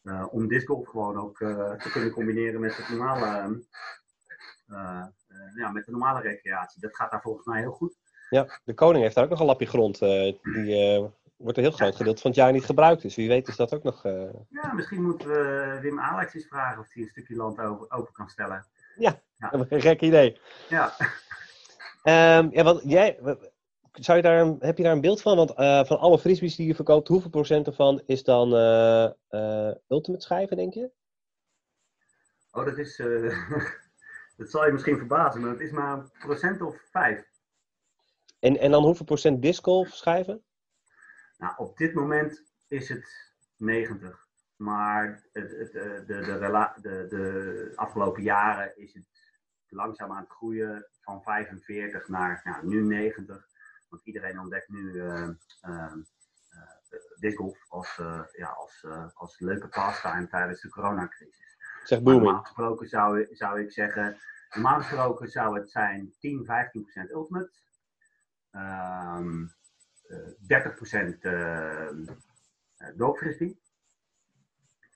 [0.03, 3.63] Uh, om discgolf gewoon ook uh, te kunnen combineren met het normale,
[5.55, 6.81] ja, met de normale recreatie.
[6.81, 7.97] Dat gaat daar volgens mij heel goed.
[8.31, 9.99] Ja, de koning heeft daar ook nog een lapje grond.
[9.99, 13.03] die wordt een heel groot gedeelte van het jaar niet gebruikt.
[13.03, 14.03] Dus wie weet is dat ook nog...
[14.49, 17.59] Ja, misschien moeten we Wim Alex eens vragen of hij een stukje land
[17.91, 18.67] open kan stellen.
[18.97, 19.53] Ja, ja.
[19.69, 20.41] een gek idee.
[20.69, 20.95] Ja.
[22.39, 23.19] Um, ja, want jij,
[23.93, 25.37] zou je daar een, heb je daar een beeld van?
[25.37, 29.71] Want uh, van alle frisbees die je verkoopt, hoeveel procent ervan is dan uh, uh,
[29.89, 30.91] ultimate schijven, denk je?
[32.51, 32.97] Oh, dat is.
[34.37, 37.31] dat zal je misschien verbazen, maar het is maar een procent of vijf.
[38.39, 40.43] En, en dan hoeveel procent disc golf schijven?
[41.39, 44.27] Nou, op dit moment is het 90.
[44.57, 49.05] Maar het, het, de, de, de, de, de afgelopen jaren is het
[49.73, 53.49] langzaam aan het groeien van 45 naar nou, nu 90.
[53.89, 55.29] Want iedereen ontdekt nu uh,
[55.69, 55.93] uh,
[57.69, 58.01] als,
[58.33, 61.57] ja, als, als leuke pastime tijdens de coronacrisis.
[61.85, 62.23] Zeg booming.
[62.23, 64.17] Normaal gesproken zou, zou ik zeggen,
[64.51, 66.47] normaal gesproken zou het zijn 10,
[67.09, 67.51] 15% ultimate.
[68.53, 69.55] Um,
[70.47, 71.23] 30 procent
[72.97, 73.61] doopfrisbee.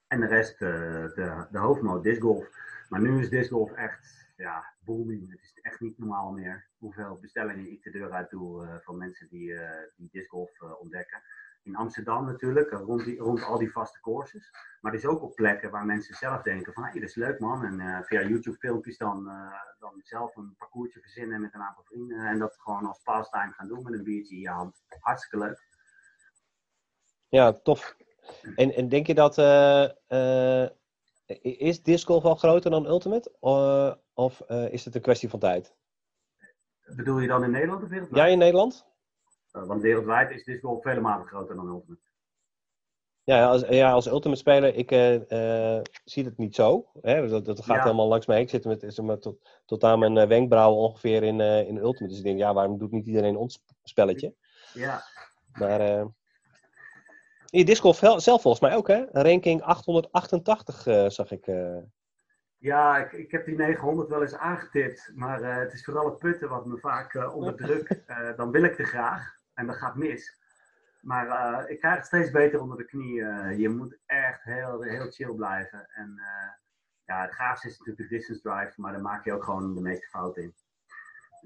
[0.09, 2.49] En de rest de, de hoofdmoot discgolf.
[2.89, 5.31] Maar nu is discgolf echt ja, booming.
[5.31, 8.97] Het is echt niet normaal meer hoeveel bestellingen ik de deur uit doe uh, van
[8.97, 11.23] mensen die, uh, die discgolf uh, ontdekken.
[11.63, 14.51] In Amsterdam natuurlijk, rond, die, rond al die vaste courses.
[14.81, 17.65] Maar is ook op plekken waar mensen zelf denken van, hey, dat is leuk man.
[17.65, 19.25] En via YouTube filmpjes dan,
[19.79, 22.27] dan zelf een parcoursje verzinnen met een aantal vrienden.
[22.27, 24.83] En dat gewoon als pastime gaan doen met een biertje in je hand.
[25.01, 25.67] Hartstikke leuk.
[27.29, 27.97] Ja, tof.
[28.55, 29.39] En, en denk je dat
[31.43, 33.33] is discgolf al groter dan Ultimate?
[33.41, 35.75] Uh, of uh, is het een kwestie van tijd?
[36.97, 38.25] Bedoel je dan in Nederland of wereldwijd?
[38.25, 38.87] Ja, in Nederland.
[39.53, 42.05] Uh, want wereldwijd is discgolf vele malen groter dan Ultimate.
[43.25, 44.91] Ja, als, ja, als Ultimate speler, ik
[46.05, 46.91] zie het niet zo.
[47.01, 47.29] Hè?
[47.29, 47.83] Dat, dat gaat ja.
[47.83, 48.41] helemaal langs mij.
[48.41, 52.09] Ik zit met, maar, tot, tot aan mijn wenkbrauwen ongeveer in, in Ultimate.
[52.09, 54.35] Dus ik denk, ja, waarom doet niet iedereen ons spelletje?
[54.73, 55.03] Ja.
[55.53, 55.81] Maar
[57.47, 59.05] je discgolf zelf volgens mij ook, hè?
[59.13, 61.47] Ranking 888 uh, zag ik.
[61.47, 61.79] Uh...
[62.67, 65.13] Ja, ik, ik heb die 900 wel eens aangetipt.
[65.15, 68.03] Maar uh, het is vooral het putten wat me vaak onder druk.
[68.37, 69.35] dan wil ik er graag.
[69.55, 70.39] En dat gaat mis.
[71.01, 73.15] Maar ik krijg het steeds beter onder de knie.
[73.57, 75.89] je moet echt heel, heel chill blijven.
[75.95, 76.21] En
[77.05, 78.81] ja, het gaafste is natuurlijk de distance drive.
[78.81, 80.55] Maar daar maak je ook gewoon de meeste fouten in.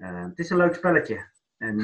[0.04, 1.24] het is een leuk spelletje.
[1.58, 1.78] En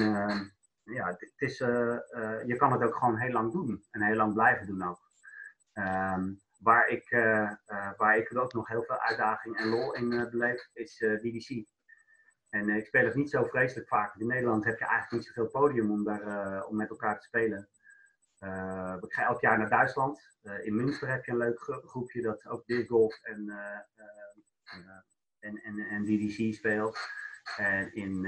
[0.87, 4.17] ja, het, is, uh, uh, je kan het ook gewoon heel lang doen en heel
[4.17, 5.01] lang blijven doen ook.
[5.75, 7.53] Um, waar, ik, uh,
[7.97, 11.65] waar ik ook nog heel veel uitdaging en lol in beleef, is DDC.
[12.49, 14.15] En ik speel het niet zo vreselijk vaak.
[14.17, 17.69] In Nederland heb je eigenlijk niet zoveel podium om, daar, om met elkaar te spelen.
[19.01, 20.39] ik ga elk jaar naar Duitsland.
[20.63, 23.51] in Münster heb je een leuk groepje dat ook discgolf en,
[25.39, 26.99] en, en, en DDC speelt.
[27.57, 28.21] En in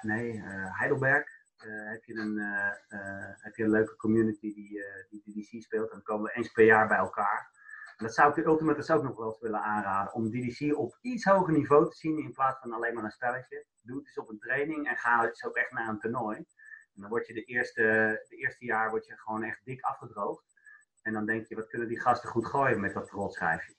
[0.00, 5.90] nee, Heidelberg heb, je een, uh, heb je een leuke community die, die DDC speelt.
[5.90, 7.50] En dan komen we eens per jaar bij elkaar.
[7.96, 10.14] dat zou ik de Ultimates ook nog wel eens willen aanraden.
[10.14, 13.64] Om DDC op iets hoger niveau te zien in plaats van alleen maar een spelletje.
[13.82, 16.36] Doe het eens op een training en ga eens ook echt naar een toernooi.
[16.36, 17.82] En dan word je de eerste,
[18.28, 20.44] eerste jaar word je gewoon echt dik afgedroogd.
[21.02, 23.74] En dan denk je, wat kunnen die gasten goed gooien met dat rotschijfje.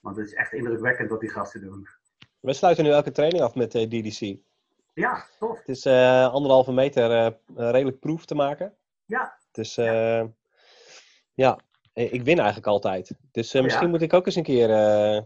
[0.00, 1.88] Want het is echt indrukwekkend wat die gasten doen.
[2.40, 4.38] We sluiten nu elke training af met eh, DDC.
[4.98, 5.58] Ja, tof.
[5.58, 8.74] Het is uh, anderhalve meter uh, redelijk proef te maken.
[9.04, 9.38] Ja.
[9.52, 10.28] Dus ja.
[11.34, 11.58] ja.
[11.92, 13.18] ik win eigenlijk altijd.
[13.30, 14.68] Dus oh, misschien moet ik ook eens een keer.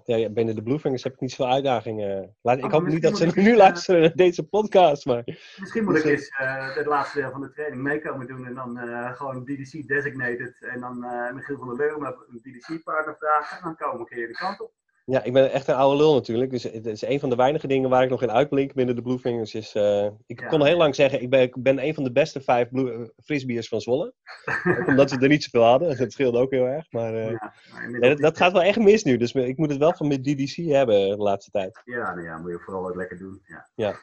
[0.05, 2.37] ja, binnen de Bluefingers heb ik niet zoveel uitdagingen.
[2.43, 5.07] Laat, ik oh, hoop niet dat ze nu luisteren naar deze podcast.
[5.07, 5.23] Maar,
[5.57, 6.31] misschien moet dus, ik eens
[6.75, 8.47] het laatste deel van de training meekomen doen.
[8.47, 8.79] En dan
[9.15, 10.57] gewoon DDC designated.
[10.61, 10.99] En dan
[11.35, 13.57] Michiel van der Leeuwen een DDC-partner vragen.
[13.57, 14.73] En dan komen we een keer de kant op.
[15.05, 16.51] Ja, ik ben echt een oude lul natuurlijk.
[16.51, 19.03] Dus het is een van de weinige dingen waar ik nog in uitblink binnen de
[19.03, 19.55] Bluefingers.
[19.55, 22.41] Is, uh, ik kon heel lang zeggen, ik ben, ik ben een van de beste
[22.41, 24.15] vijf blue, uh, frisbeers van Zwolle.
[24.87, 25.99] omdat ze er niet zoveel hadden.
[25.99, 26.91] Dat scheelde ook heel erg.
[26.91, 27.53] Maar, uh, ja,
[28.01, 29.17] dat, dat, gaat wel echt mis nu.
[29.17, 31.81] Dus ik moet het wel van mijn DDC hebben de laatste tijd.
[31.85, 33.43] Ja, nou ja, moet je vooral ook lekker doen.
[33.47, 33.69] Ja.
[33.75, 33.97] ja.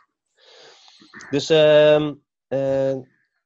[1.30, 1.52] Dus...
[1.52, 2.12] Uh,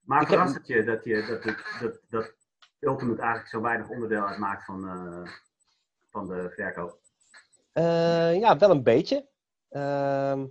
[0.03, 2.33] maar verrast het je dat, je dat, dat, dat
[2.79, 4.81] Ultimate eigenlijk zo weinig onderdeel uitmaakt van,
[6.09, 7.02] van de verkoop?
[7.73, 9.27] Uh, ja, wel een beetje.
[9.69, 10.43] Uh,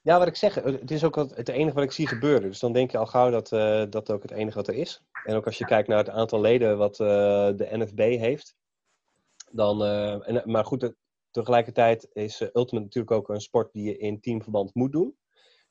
[0.00, 2.48] ja, wat ik zeg, het is ook het enige wat ik zie gebeuren.
[2.48, 5.02] Dus dan denk je al gauw dat uh, dat ook het enige wat er is.
[5.24, 7.06] En ook als je kijkt naar het aantal leden wat uh,
[7.56, 8.54] de NFB heeft.
[9.50, 10.92] Dan, en, maar goed,
[11.30, 15.16] tegelijkertijd is Ultimate natuurlijk ook een sport die je in teamverband moet doen.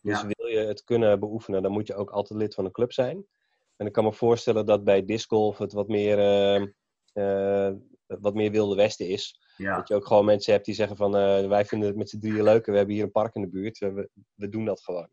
[0.02, 2.94] Dus wil je het kunnen beoefenen, dan moet je ook altijd lid van een club
[2.94, 3.26] zijn.
[3.76, 6.18] En ik kan me voorstellen dat bij disc golf het wat meer,
[8.06, 9.40] wat meer wilde westen is.
[9.60, 9.76] Ja.
[9.76, 12.20] Dat je ook gewoon mensen hebt die zeggen van uh, wij vinden het met z'n
[12.20, 13.78] drieën leuk we hebben hier een park in de buurt.
[13.78, 15.10] We, we doen dat gewoon.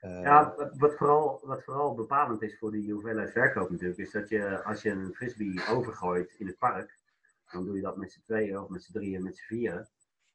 [0.00, 4.28] Uh, ja, wat vooral, wat vooral bepalend is voor die hoeveelheid verkoop natuurlijk, is dat
[4.28, 6.98] je als je een frisbee overgooit in het park,
[7.50, 9.88] dan doe je dat met z'n tweeën of met z'n drieën, met z'n vieren.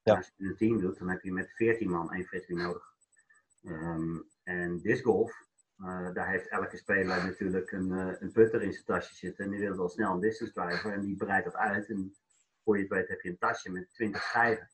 [0.03, 0.15] Ja.
[0.15, 2.93] Als je een team doet, dan heb je met veertien man één frisbee nodig.
[3.63, 5.31] Um, en discgolf,
[5.77, 9.59] uh, daar heeft elke speler natuurlijk een, een putter in zijn tasje zitten en die
[9.59, 11.89] wil wel snel een distance driver en die breidt dat uit.
[11.89, 12.15] En
[12.63, 14.69] voor je het weet heb je een tasje met 20 schijven.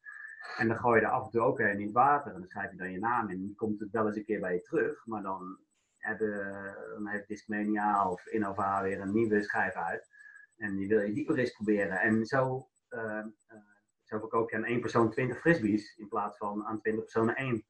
[0.57, 2.33] En dan gooi je er af en toe ook in het water.
[2.33, 3.35] En dan schrijf je dan je naam in.
[3.35, 5.05] En dan komt het wel eens een keer bij je terug.
[5.05, 5.57] Maar dan,
[5.97, 10.09] hebben, dan heeft Discmania of Innova weer een nieuwe schijf uit.
[10.57, 11.99] En die wil je dieper eens proberen.
[11.99, 13.57] En zo, uh, uh,
[14.03, 15.95] zo verkoop je aan één persoon 20 frisbees.
[15.95, 17.65] In plaats van aan 20 personen één.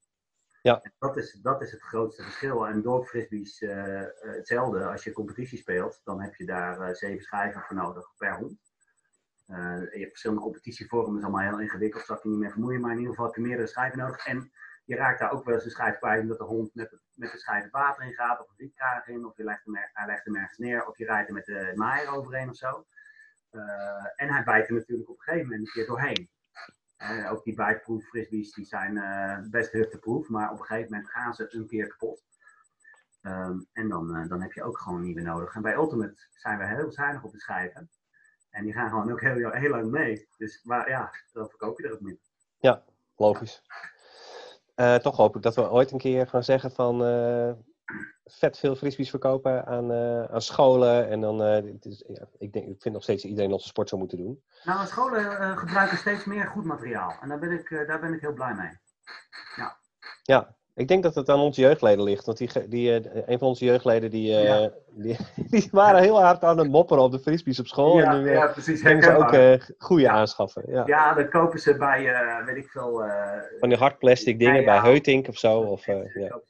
[0.62, 0.82] Ja.
[0.97, 2.67] dat, is, dat is het grootste verschil.
[2.67, 4.86] En door frisbees uh, hetzelfde.
[4.86, 8.66] Als je competitie speelt, dan heb je daar zeven schijven voor nodig per hond.
[9.48, 12.52] Uh, je hebt verschillende competitievormen, dat is allemaal heel ingewikkeld, zal ik je niet meer
[12.52, 14.26] vermoeien, maar in ieder geval heb je meerdere schijven nodig.
[14.26, 14.52] En
[14.86, 17.38] je raakt daar ook wel eens een schijf kwijt omdat de hond met, met de
[17.38, 20.26] schijf water in gaat, of een rietkraag in, of je legt hem er, hij legt
[20.26, 22.86] hem ergens neer, of je rijdt er met de maaier overheen of zo.
[23.52, 26.30] Uh, en hij bijt er natuurlijk op een gegeven moment een keer doorheen.
[26.98, 31.10] Uh, ook die bijtproof frisbees die zijn uh, best hufteproof, maar op een gegeven moment
[31.10, 32.26] gaan ze een keer kapot.
[33.22, 35.56] Um, en dan, dan heb je ook gewoon nieuwe nodig.
[35.56, 37.90] En bij Ultimate zijn we heel zuinig op de schijven.
[38.50, 40.28] En die gaan gewoon ook heel, heel lang mee.
[40.38, 42.20] Dus maar ja, dan verkoop je er ook mee.
[42.60, 42.84] Ja,
[43.16, 43.62] logisch.
[44.76, 47.52] Uh, toch hoop ik dat we ooit een keer gaan zeggen van uh,
[48.26, 51.10] vet veel frisbees verkopen aan, uh, aan scholen.
[51.10, 51.42] En dan,
[51.80, 54.44] is, ja, ik, denk, ik vind nog steeds dat iedereen onze sport zou moeten doen.
[54.64, 57.18] Nou, scholen gebruiken steeds meer goed materiaal.
[57.22, 58.80] En daar ben ik, daar ben ik heel blij mee.
[59.56, 59.78] Ja.
[60.24, 62.26] Ja, ik denk dat het aan onze jeugdleden ligt.
[62.26, 65.18] Want die, die, uh, een van onze jeugdleden die, uh, die,
[65.52, 67.98] die, waren heel hard aan het mopperen op de frisbees op school.
[67.98, 68.82] Ja, en nu uh, ja, precies.
[68.82, 70.12] ze ook uh, goede ja.
[70.12, 70.63] aanschaffen.
[70.72, 70.84] Ja.
[70.86, 73.04] ja, dan kopen ze bij, weet ik veel...
[73.60, 75.60] van die hard plastic dingen bij Heutink of zo.
[75.60, 76.02] Of, ja.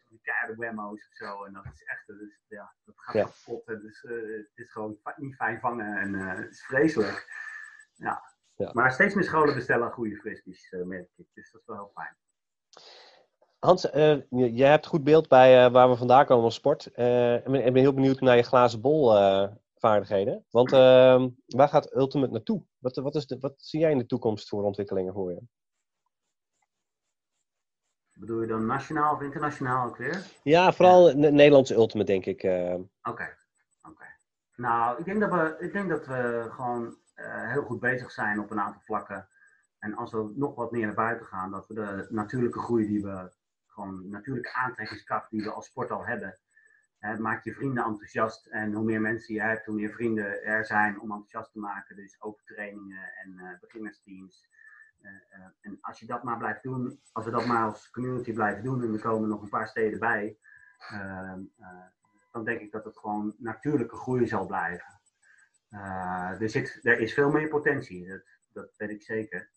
[0.10, 1.44] Die keiharde wemmo's of zo.
[1.44, 2.08] En dat is echt...
[2.08, 3.66] Dus, ja, dat gaat kapot.
[3.66, 5.98] Dus, het is gewoon niet fijn vangen.
[5.98, 7.26] En het is vreselijk.
[7.94, 8.22] Ja.
[8.56, 8.70] ja.
[8.74, 11.26] Maar steeds meer scholen bestellen goede frisbees, merk ik.
[11.34, 12.16] Dus dat is wel heel fijn.
[13.60, 13.94] Hans, uh,
[14.30, 16.90] je, je, hebt goed beeld bij uh, waar we vandaan komen als sport.
[16.96, 19.12] Uh, ik ben, heel benieuwd naar je glazen bol
[19.76, 20.46] vaardigheden.
[20.50, 22.64] Want ehm, waar gaat Ultimate naartoe?
[22.78, 25.42] Wat, wat, is de, wat zie jij in de toekomst voor ontwikkelingen voor je?
[28.14, 30.26] Bedoel je dan nationaal of internationaal ook weer?
[30.44, 31.16] Ja, vooral ja.
[31.16, 32.44] Nederlandse Ultimate, denk ik.
[33.02, 33.38] Oké,
[33.82, 34.06] oké.
[34.56, 38.52] Nou, ik denk dat we, ik denk dat we gewoon heel goed bezig zijn op
[38.52, 39.28] een aantal vlakken.
[39.80, 43.04] En als we nog wat meer naar buiten gaan, dat we de natuurlijke groei die
[43.04, 43.32] we
[43.78, 46.38] gewoon natuurlijke aantrekkingskracht die we als sport al hebben.
[46.98, 50.66] Hè, maak je vrienden enthousiast en hoe meer mensen je hebt, hoe meer vrienden er
[50.66, 51.96] zijn om enthousiast te maken.
[51.96, 54.48] Dus open trainingen en uh, beginnersteams.
[55.02, 58.34] Uh, uh, en als je dat maar blijft doen, als we dat maar als community
[58.34, 60.38] blijven doen en er komen nog een paar steden bij,
[60.90, 61.42] ehm,
[62.32, 65.00] dan denk ik dat het gewoon natuurlijke groei zal blijven.
[66.40, 68.08] er, zit, er is veel meer potentie.
[68.08, 68.24] Dat,
[68.54, 69.50] dat weet ik zeker.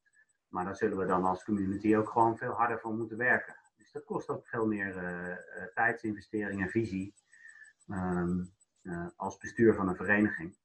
[0.48, 3.56] Maar daar zullen we dan als community ook gewoon veel harder voor moeten werken.
[3.90, 7.14] Dus dat kost ook veel meer uh, tijdsinvestering en visie
[7.88, 8.44] ehm,
[9.16, 10.56] als bestuur van een vereniging.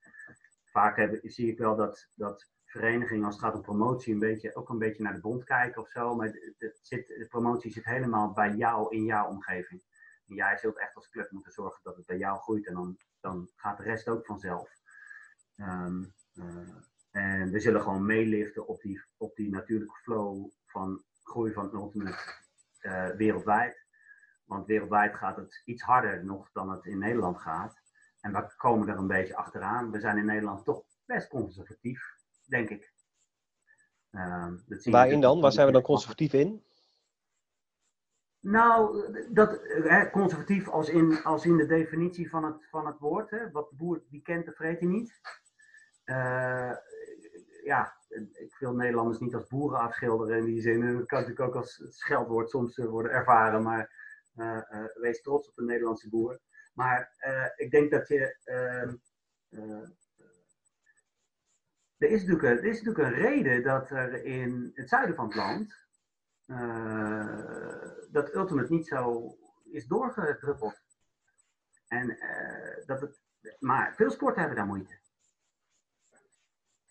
[0.65, 4.55] Vaak heb, zie ik wel dat, dat verenigingen, als het gaat om promotie, een beetje,
[4.55, 6.15] ook een beetje naar de bond kijken of zo.
[6.15, 9.81] Maar de, zit, promotie zit helemaal bij jou in jouw omgeving.
[10.27, 12.97] En jij zult echt als club moeten zorgen dat het bij jou groeit en dan,
[13.19, 14.69] dan gaat de rest ook vanzelf.
[15.55, 16.03] Ehm,
[16.33, 16.69] eh,
[17.11, 22.43] en we zullen gewoon meeliften op die, op die natuurlijke flow van groei van Ultimate
[22.85, 23.85] uh, wereldwijd.
[24.43, 27.81] Want wereldwijd gaat het iets harder nog dan het in Nederland gaat.
[28.21, 29.91] En we komen er een beetje achteraan.
[29.91, 32.15] We zijn in Nederland toch best conservatief
[32.45, 32.93] denk ik.
[34.11, 35.41] Ehm, Waarin dan?
[35.41, 36.63] Waar zijn we dan conservatief in?
[38.39, 43.29] Nou, dat, hè, conservatief als in, als in de definitie van het, van het woord.
[43.29, 45.19] Hè, wat de boer die kent, dat vreet hij niet.
[46.05, 46.71] Uh,
[47.65, 47.95] ja,
[48.33, 50.79] ik wil Nederlanders niet als boeren afschilderen in die zin.
[50.79, 53.63] Dat kan natuurlijk ook als scheldwoord soms eh, worden ervaren.
[53.63, 54.03] Maar
[54.35, 56.39] uh, uh, wees trots op de Nederlandse boer.
[56.73, 57.13] Maar
[57.55, 58.95] ik denk dat je ehm,
[61.97, 65.75] er is, natuurlijk, er is een reden dat er in het zuiden van het land
[68.11, 70.83] dat Ultimate niet zo is doorgedruppeld.
[71.87, 72.17] En,
[72.85, 73.21] dat het,
[73.59, 74.99] maar veel sporten hebben daar moeite.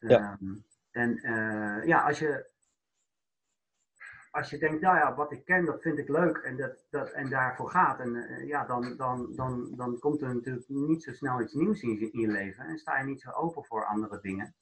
[0.08, 0.38] Ja.
[0.40, 0.54] Ehm,
[0.90, 2.46] en uh, ja, als je,
[4.30, 7.10] als je denkt, nou ja, wat ik ken, dat vind ik leuk en, dat, dat,
[7.10, 11.40] en daarvoor gaat, en, ja, dan, dan, dan, dan komt er natuurlijk niet zo snel
[11.40, 14.54] iets nieuws in je, leven en sta je niet zo open voor andere dingen.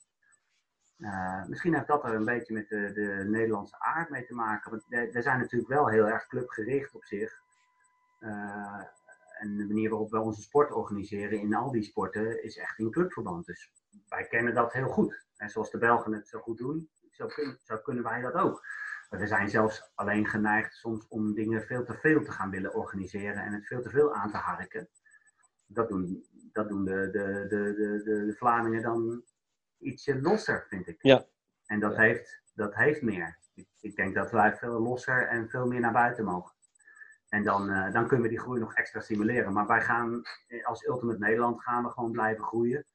[0.97, 4.71] Uh, misschien heeft dat er een beetje met de, de Nederlandse aard mee te maken.
[4.71, 4.83] Want
[5.13, 7.41] we zijn natuurlijk wel heel erg clubgericht op zich.
[9.39, 12.91] En de manier waarop we onze sport organiseren in al die sporten is echt in
[12.91, 13.45] clubverband.
[13.45, 13.71] Dus
[14.07, 15.25] wij kennen dat heel goed.
[15.37, 18.65] En zoals de Belgen het zo goed doen, zo, kun, zo kunnen wij dat ook.
[19.09, 23.43] We zijn zelfs alleen geneigd soms om dingen veel te veel te gaan willen organiseren
[23.43, 24.89] en het veel te veel aan te harken.
[25.65, 29.23] Dat doen, dat doen de, de, de, de, de Vlamingen dan
[29.77, 31.03] ietsje losser, vind ik.
[31.03, 31.25] Ja.
[31.65, 33.37] En dat, heeft, dat heeft meer.
[33.53, 36.55] Ik, ik, denk dat wij veel losser en veel meer naar buiten mogen.
[37.29, 39.53] En dan, uh, dan kunnen we die groei nog extra stimuleren.
[39.53, 42.85] Maar wij gaan, eh, als Ultimate Nederland, gaan we gewoon blijven groeien.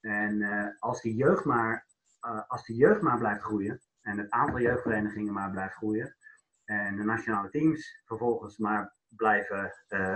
[0.00, 1.86] En uh, als, die jeugd maar,
[2.26, 6.16] uh, als die jeugd maar blijft groeien, en het aantal jeugdverenigingen maar blijft groeien,
[6.64, 9.74] en de nationale teams vervolgens maar blijven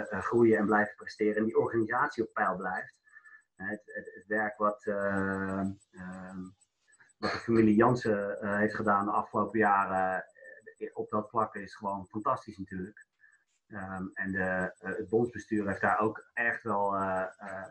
[0.09, 3.01] groeien en blijven presteren, en die organisatie op peil blijft,
[3.57, 5.64] het, het, het werk wat, uh,
[7.18, 10.24] wat de familie Jansen heeft gedaan de afgelopen jaren
[10.93, 13.07] op dat vlak is gewoon fantastisch natuurlijk.
[13.75, 16.95] Um, en de, het bondsbestuur heeft daar ook echt wel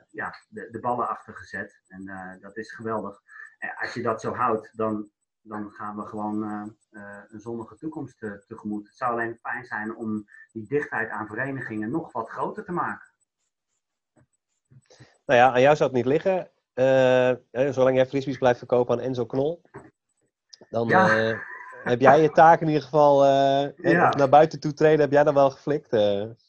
[0.10, 1.82] ja, de, de, ballen achter gezet.
[1.88, 3.22] En dat is geweldig.
[3.58, 5.10] En als je dat zo houdt, dan,
[5.42, 6.44] dan gaan we gewoon
[7.28, 8.88] een zonnige toekomst tegemoet.
[8.88, 13.08] Het zou alleen fijn zijn om die dichtheid aan verenigingen nog wat groter te maken.
[15.26, 16.52] Nou ja, aan jou zou het niet liggen.
[17.74, 19.62] Zolang jij frisbees blijft verkopen aan Enzo Knol,
[20.70, 21.40] dan uh,
[21.84, 25.34] heb jij je taak in ieder geval uh, naar buiten toe treden, heb jij dan
[25.34, 25.92] wel geflikt.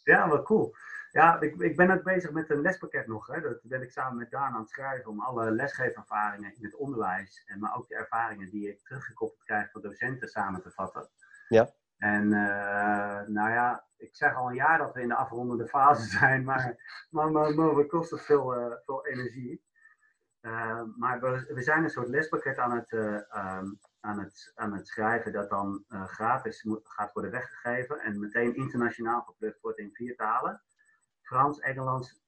[0.03, 0.74] Ja, wat cool.
[1.14, 3.26] Ja, ik, ik ben ook bezig met een lespakket nog.
[3.26, 3.41] Hè.
[3.41, 7.45] Dat ben ik samen met Daan aan het schrijven om alle lesgevervaringen in het onderwijs,
[7.47, 11.09] en maar ook de ervaringen die ik teruggekoppeld krijg van docenten samen te vatten.
[11.49, 11.70] Ja.
[11.99, 16.09] En uh, nou ja, ik zeg al een jaar dat we in de afrondende fase
[16.18, 16.76] zijn, maar,
[17.11, 19.64] maar, maar, maar het kost het veel, uh, veel energie.
[20.41, 25.50] Uh, maar we, we, zijn een soort lespakket aan het, um, aan het, schrijven dat
[25.50, 30.62] dan gratis moet, gaat worden weggegeven en meteen internationaal geplukt wordt in vier talen.
[31.22, 32.22] Frans, Engels,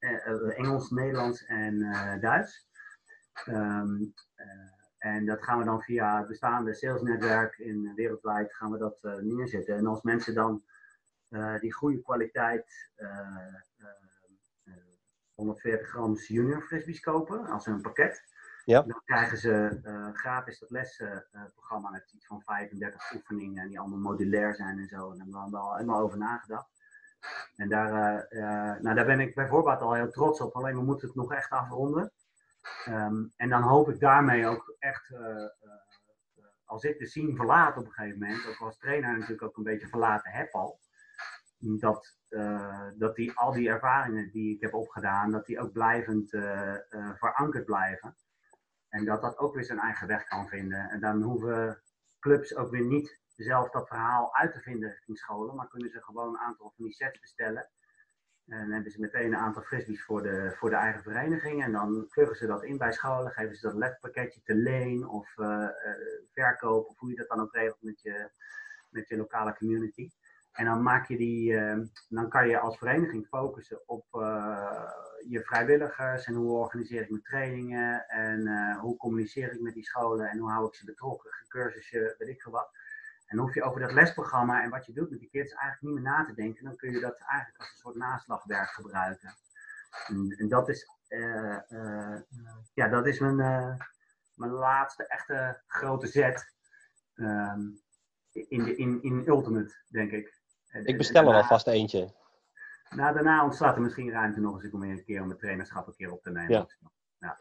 [0.55, 1.79] Engels Nederlands en
[2.21, 2.67] Duits.
[3.45, 4.13] Um,
[4.97, 9.15] en dat gaan we dan via het bestaande salesnetwerk in wereldwijd gaan we dat uh,
[9.15, 9.75] neerzetten.
[9.75, 10.63] En als mensen dan
[11.29, 13.55] uh, die goede kwaliteit uh,
[15.33, 18.23] 140 gram junior frisbees kopen als een pakket,
[18.67, 18.81] ja.
[18.81, 19.79] dan krijgen ze
[20.13, 25.11] gratis dat lesprogramma met iets van 35 oefeningen en die allemaal modulair zijn en zo.
[25.11, 26.69] En daar hebben we al helemaal over nagedacht.
[27.55, 28.27] En daar,
[28.81, 31.49] nou, daar ben ik bijvoorbeeld al heel trots op, alleen we moeten het nog echt
[31.49, 32.11] afronden.
[32.87, 35.49] Um, en dan hoop ik daarmee ook echt, uh, uh,
[36.65, 39.63] als ik de scene verlaat op een gegeven moment, ook als trainer natuurlijk ook een
[39.63, 40.79] beetje verlaten heb al,
[41.57, 46.29] dat, uh, dat die, al die ervaringen die ik heb opgedaan, dat die ook blijvend
[47.15, 48.15] verankerd blijven.
[48.89, 50.89] En dat dat ook weer zijn eigen weg kan vinden.
[50.89, 51.81] En dan hoeven
[52.19, 56.03] clubs ook weer niet zelf dat verhaal uit te vinden richting scholen, maar kunnen ze
[56.03, 57.69] gewoon een aantal van die sets bestellen
[58.47, 61.63] En dan hebben ze meteen een aantal frisbees voor de, voor de eigen vereniging.
[61.63, 65.37] En dan pluggen ze dat in bij scholen, geven ze dat lespakketje te leen of
[65.37, 65.67] uh,
[66.33, 68.29] verkoop, of hoe je dat dan ook regelt met je,
[68.89, 70.09] met je lokale community.
[70.57, 71.77] En dan, maak je die, uh,
[72.09, 74.91] dan kan je als vereniging focussen op uh,
[75.27, 79.83] je vrijwilligers en hoe organiseer ik mijn trainingen en uh, hoe communiceer ik met die
[79.83, 82.69] scholen en hoe hou ik ze betrokken, cursussen, weet ik veel wat.
[83.25, 86.03] En hoef je over dat lesprogramma en wat je doet met die kids eigenlijk niet
[86.03, 86.63] meer na te denken.
[86.63, 89.35] Dan kun je dat eigenlijk als een soort naslagwerk gebruiken.
[90.37, 90.87] En, dat is,
[92.73, 93.35] ja, dat is mijn,
[94.33, 96.53] mijn laatste echte grote zet
[97.15, 97.81] um,
[98.31, 100.36] in, de, in, in Ultimate, denk ik.
[100.83, 102.09] Ik bestel er alvast eentje.
[102.89, 105.95] Nou, daarna ontstaat er misschien ruimte nog eens om een keer om het trainerschap een
[105.95, 106.51] keer op te nemen.
[106.51, 106.67] Ja.
[107.17, 107.37] ja.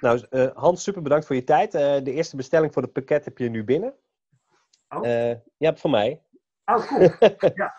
[0.00, 1.74] Nou, uh, Hans, super bedankt voor je tijd.
[1.74, 3.94] Uh, de eerste bestelling voor het pakket heb je nu binnen.
[4.88, 5.06] Oh.
[5.06, 6.22] Uh, ja, voor mij.
[6.64, 7.10] Oh, cool.
[7.54, 7.74] ja.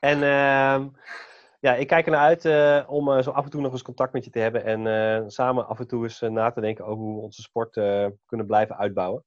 [0.00, 0.88] en ehm,
[1.60, 2.44] ja, ik kijk ernaar uit
[2.88, 4.64] om zo af en toe nog eens contact met je te hebben.
[4.64, 7.72] En samen af en toe eens na te denken over hoe we onze sport
[8.26, 9.24] kunnen blijven uitbouwen.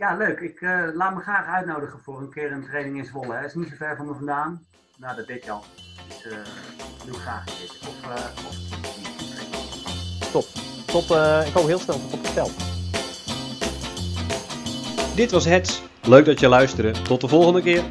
[0.00, 0.40] Ja, leuk.
[0.40, 3.34] Ik uh, laat me graag uitnodigen voor een keer een training in Zwolle.
[3.34, 4.66] Het is niet zo ver van me vandaan.
[4.96, 5.64] Nou, dat weet je al.
[6.08, 6.38] Dus uh,
[7.06, 7.88] doe graag keer.
[7.88, 8.12] Of, uh,
[8.46, 8.56] of...
[10.32, 10.44] Top.
[11.46, 12.52] Ik hoop heel snel op het veld.
[15.16, 15.82] Dit was het.
[16.02, 17.02] Leuk dat je luisterde.
[17.02, 17.84] Tot de volgende keer.